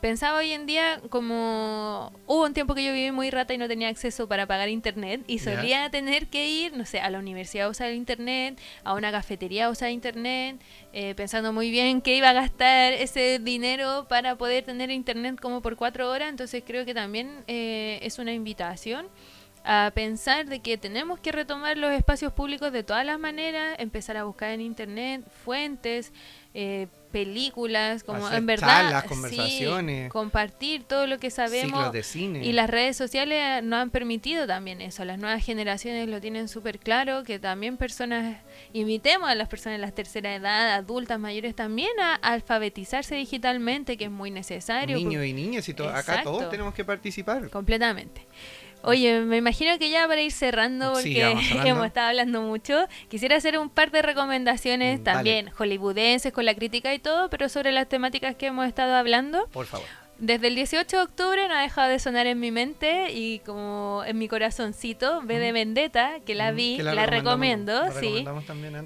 [0.00, 3.68] Pensaba hoy en día como hubo un tiempo que yo viví muy rata y no
[3.68, 7.66] tenía acceso para pagar internet y solía tener que ir, no sé, a la universidad
[7.66, 10.58] a usar internet, a una cafetería a usar internet,
[10.94, 15.60] eh, pensando muy bien que iba a gastar ese dinero para poder tener internet como
[15.60, 16.30] por cuatro horas.
[16.30, 19.06] Entonces creo que también eh, es una invitación
[19.64, 24.16] a pensar de que tenemos que retomar los espacios públicos de todas las maneras, empezar
[24.16, 26.14] a buscar en internet fuentes,
[26.54, 30.10] eh, películas, como Hacer en verdad charlas, sí, conversaciones.
[30.10, 32.44] compartir todo lo que sabemos Ciclos de cine.
[32.44, 35.04] y las redes sociales nos han permitido también eso.
[35.04, 38.38] Las nuevas generaciones lo tienen súper claro, que también personas,
[38.72, 44.04] invitemos a las personas de la tercera edad, adultas, mayores también a alfabetizarse digitalmente, que
[44.04, 44.96] es muy necesario.
[44.96, 47.50] Niños y niñas, y to- acá todos tenemos que participar.
[47.50, 48.26] Completamente.
[48.82, 51.22] Oye, me imagino que ya para ir cerrando, porque
[51.64, 56.54] hemos estado hablando mucho, quisiera hacer un par de recomendaciones Mm, también hollywoodenses con la
[56.54, 59.46] crítica y todo, pero sobre las temáticas que hemos estado hablando.
[59.52, 59.86] Por favor.
[60.20, 64.02] Desde el 18 de octubre no ha dejado de sonar en mi mente y como
[64.06, 68.26] en mi corazoncito, V de Vendetta, que la vi, que la, recomiendo, la sí.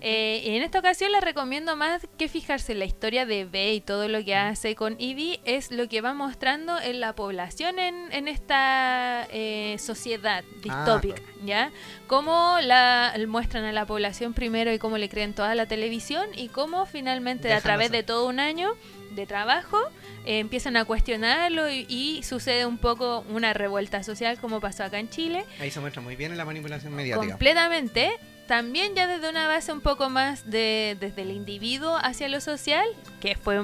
[0.01, 3.75] Eh, y en esta ocasión la recomiendo más que fijarse en la historia de B
[3.75, 7.81] y todo lo que hace con Ivy, es lo que va mostrando en la población
[7.81, 11.73] en, en esta eh, sociedad distópica, ¿ya?
[12.07, 16.47] Cómo la muestran a la población primero y cómo le creen toda la televisión y
[16.47, 18.75] cómo finalmente a través de todo un año
[19.15, 19.79] de trabajo
[20.25, 24.99] eh, empiezan a cuestionarlo y, y sucede un poco una revuelta social como pasó acá
[24.99, 27.27] en Chile Ahí se muestra muy bien en la manipulación mediática.
[27.29, 28.13] completamente
[28.47, 32.85] también ya desde una base un poco más de desde el individuo hacia lo social,
[33.21, 33.59] que fue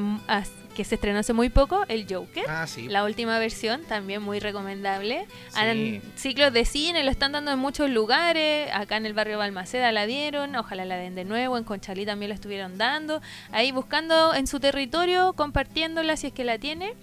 [0.75, 2.45] que se estrenó hace muy poco, el Joker.
[2.49, 2.89] Ah, sí.
[2.89, 5.27] La última versión, también muy recomendable.
[5.51, 6.01] Sí.
[6.16, 8.71] Ciclos de cine, lo están dando en muchos lugares.
[8.73, 11.59] Acá en el barrio Balmaceda la dieron, ojalá la den de nuevo.
[11.59, 13.21] En Conchalí también la estuvieron dando.
[13.53, 16.95] Ahí buscando en su territorio, compartiéndola si es que la tiene.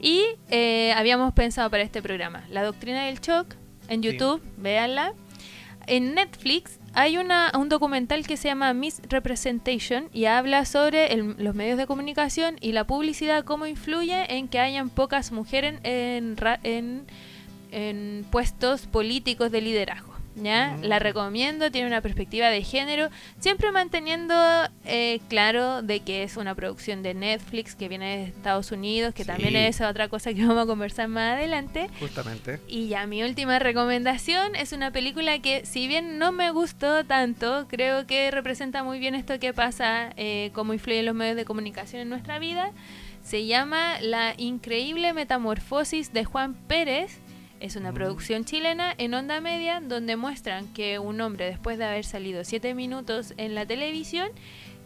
[0.00, 3.54] Y eh, habíamos pensado para este programa, La Doctrina del Shock,
[3.88, 4.10] en Sí.
[4.12, 5.14] YouTube, véanla.
[5.86, 11.54] En Netflix hay una, un documental que se llama Misrepresentation y habla sobre el- los
[11.54, 16.36] medios de comunicación y la publicidad, cómo influye en que hayan pocas mujeres en,
[17.72, 20.13] en puestos políticos de liderazgo.
[20.36, 20.76] ¿Ya?
[20.78, 20.84] Mm.
[20.84, 23.08] La recomiendo, tiene una perspectiva de género,
[23.38, 24.34] siempre manteniendo
[24.84, 29.22] eh, claro de que es una producción de Netflix que viene de Estados Unidos, que
[29.24, 29.28] Sí.
[29.28, 31.88] también es otra cosa que vamos a conversar más adelante.
[32.00, 32.60] Justamente.
[32.68, 37.66] Y ya mi última recomendación es una película que si bien no me gustó tanto,
[37.68, 42.02] creo que representa muy bien esto que pasa, eh, cómo influyen los medios de comunicación
[42.02, 42.70] en nuestra vida.
[43.22, 47.20] Se llama La increíble metamorfosis de Juan Pérez.
[47.64, 47.94] Es una Mm.
[47.94, 52.74] producción chilena en onda media donde muestran que un hombre después de haber salido siete
[52.74, 54.28] minutos en la televisión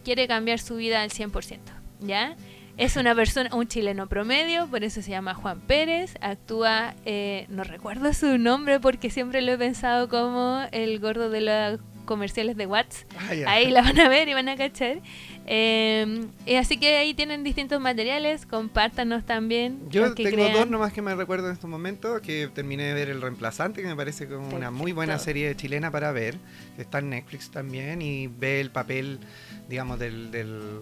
[0.05, 1.73] quiere cambiar su vida al 100%.
[1.99, 2.37] ¿Ya?
[2.77, 6.15] Es una persona, un chileno promedio, por eso se llama Juan Pérez.
[6.21, 11.41] Actúa, eh, no recuerdo su nombre porque siempre lo he pensado como el gordo de
[11.41, 13.05] los comerciales de Watts.
[13.15, 13.51] Ah.
[13.51, 14.99] Ahí la van a ver y van a cachar.
[15.45, 19.79] Eh, y así que ahí tienen distintos materiales, compártanos también.
[19.91, 20.53] Yo tengo crean.
[20.53, 23.87] dos nomás que me recuerdo en estos momentos, que terminé de ver El Reemplazante, que
[23.87, 25.25] me parece como una muy buena Perfecto.
[25.25, 26.35] serie chilena para ver,
[26.79, 29.19] está en Netflix también, y ve el papel,
[29.67, 30.81] digamos, del, del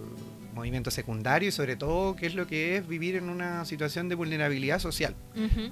[0.58, 4.14] movimiento secundario y sobre todo qué es lo que es vivir en una situación de
[4.14, 5.14] vulnerabilidad social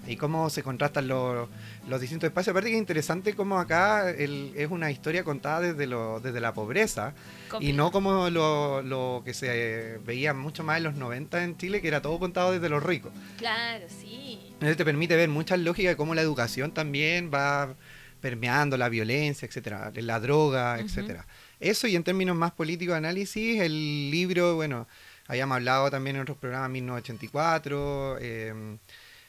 [0.07, 1.49] y cómo se contrastan los,
[1.89, 2.53] los distintos espacios.
[2.53, 6.55] Aparte que es interesante cómo acá el- es una historia contada desde, lo, desde la
[6.55, 7.15] pobreza
[7.61, 11.81] y no como lo, lo que se veía mucho más en los 90 en Chile,
[11.83, 13.13] que era todo contado desde los ricos.
[13.39, 14.55] Claro, sí.
[14.61, 17.75] Eso te permite ver muchas lógicas de cómo la educación también va
[18.21, 21.27] permeando la violencia, etcétera, la droga, etcétera.
[21.61, 24.87] Eso y en términos más políticos de análisis, el libro, bueno,
[25.27, 28.77] habíamos hablado también en otros programas 1984, eh,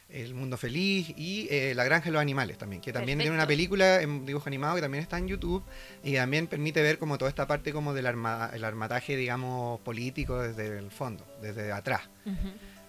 [0.10, 3.48] El Mundo Feliz y eh, La Granja de los Animales también, que también tiene una
[3.48, 5.64] película en dibujo animado que también está en YouTube
[6.04, 10.40] y también permite ver como toda esta parte como del arma- el armataje, digamos, político
[10.42, 12.02] desde el fondo, desde atrás.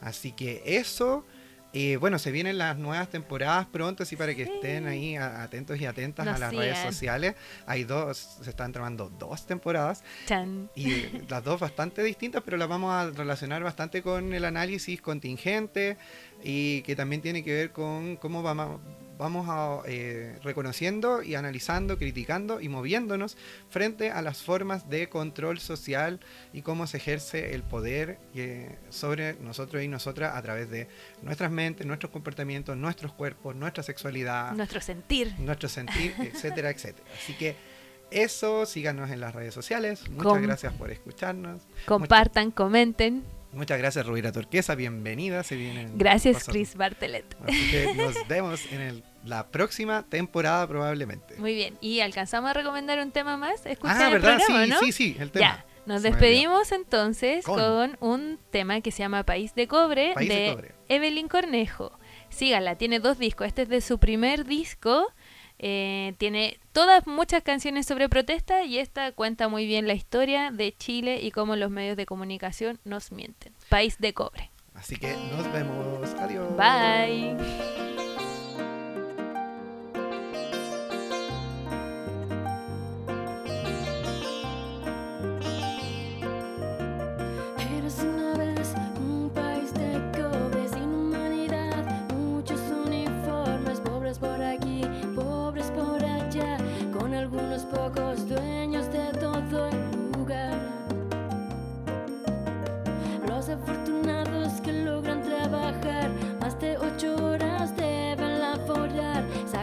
[0.00, 1.26] Así que eso,
[1.72, 5.84] eh, bueno, se vienen las nuevas temporadas pronto, así para que estén ahí atentos y
[5.84, 7.34] atentas Nos a las redes sociales.
[7.66, 10.70] Hay dos, se están trabajando dos temporadas Chan.
[10.74, 15.98] y las dos bastante distintas, pero las vamos a relacionar bastante con el análisis contingente
[16.42, 18.80] y que también tiene que ver con cómo vamos,
[19.18, 23.36] vamos a, eh, reconociendo y analizando, criticando y moviéndonos
[23.68, 26.20] frente a las formas de control social
[26.52, 30.88] y cómo se ejerce el poder eh, sobre nosotros y nosotras a través de
[31.22, 35.34] nuestras mentes, nuestros comportamientos, nuestros cuerpos, nuestra sexualidad, Nuestro sentir.
[35.38, 37.04] nuestro sentir, etcétera, etcétera.
[37.20, 37.56] Así que
[38.10, 40.08] eso, síganos en las redes sociales.
[40.08, 41.60] Muchas Com- gracias por escucharnos.
[41.86, 43.22] Compartan, comenten.
[43.52, 44.74] Muchas gracias, Rubira Turquesa.
[44.74, 45.42] Bienvenida.
[45.42, 47.24] Se vienen Gracias, Chris Bartelet.
[47.42, 51.36] Así que nos vemos en el- la próxima temporada, probablemente.
[51.36, 51.76] Muy bien.
[51.80, 53.64] ¿Y alcanzamos a recomendar un tema más?
[53.66, 54.38] ¿Escuchan ah, el ¿verdad?
[54.38, 54.78] programa, sí, no?
[54.80, 55.46] sí, sí, el tema.
[55.46, 57.58] Ya, nos despedimos entonces Con.
[57.58, 57.96] con.
[58.00, 60.74] un tema que se llama País de Cobre País de de, Cobre.
[60.88, 61.98] Evelyn Cornejo.
[62.28, 63.46] Síganla, tiene dos discos.
[63.46, 65.06] Este es de su primer disco.
[65.58, 70.72] Eh, tiene todas muchas canciones sobre protesta y esta cuenta muy bien la historia de
[70.76, 73.52] Chile y cómo los medios de comunicación nos mienten.
[73.68, 74.50] País de Cobre.
[74.74, 76.08] Así que nos vemos.
[76.20, 76.56] Adiós.
[76.56, 77.87] Bye.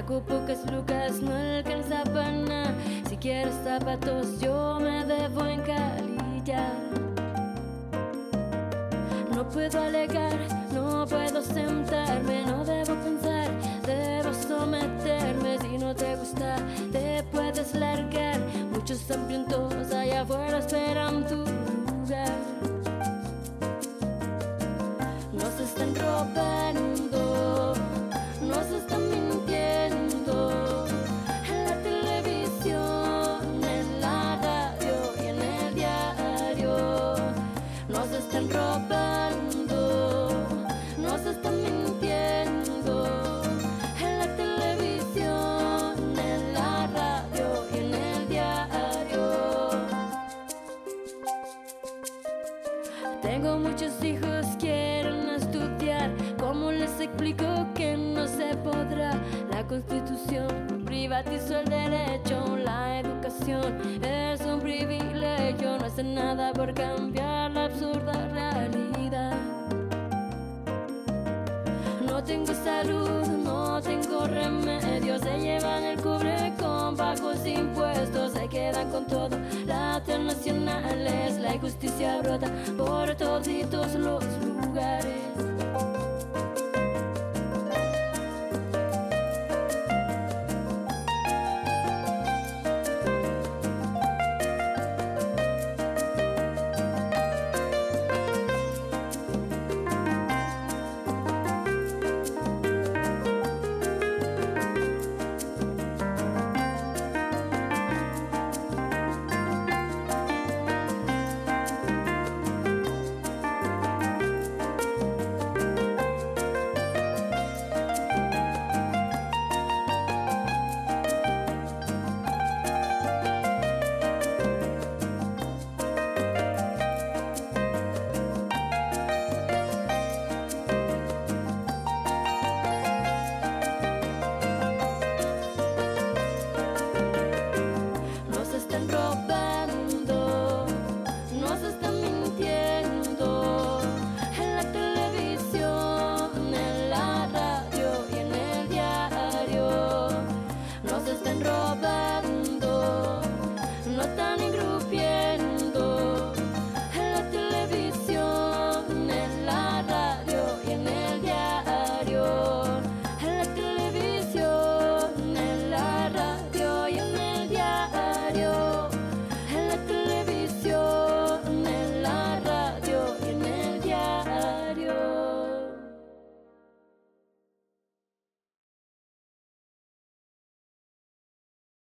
[0.05, 2.73] Pocas lucas, no alcanza para nada.
[3.09, 6.73] Si quieres zapatos, yo me debo encalillar.
[9.33, 10.37] No puedo alegar,
[10.73, 13.49] no puedo sentarme, no debo pensar,
[13.85, 15.57] debo someterme.
[15.59, 16.55] Si no te gusta,
[16.91, 18.39] te puedes largar.
[18.71, 22.31] Muchos hambrientos allá afuera esperan tu lugar.
[25.33, 26.94] Nos están robando,
[53.35, 56.09] Tengo muchos hijos, quieren estudiar.
[56.39, 59.11] ¿Cómo les explico que no se podrá?
[59.51, 60.47] La constitución
[60.85, 65.77] privatizó el derecho, la educación es un privilegio.
[65.77, 69.33] No hace nada por cambiar la absurda realidad.
[72.07, 75.19] No tengo salud, no tengo remedio.
[75.19, 79.37] Se llevan el cubre con bajos impuestos, se quedan con todo.
[79.65, 85.24] Las transnacionales, la injusticia brota por toditos los lugares.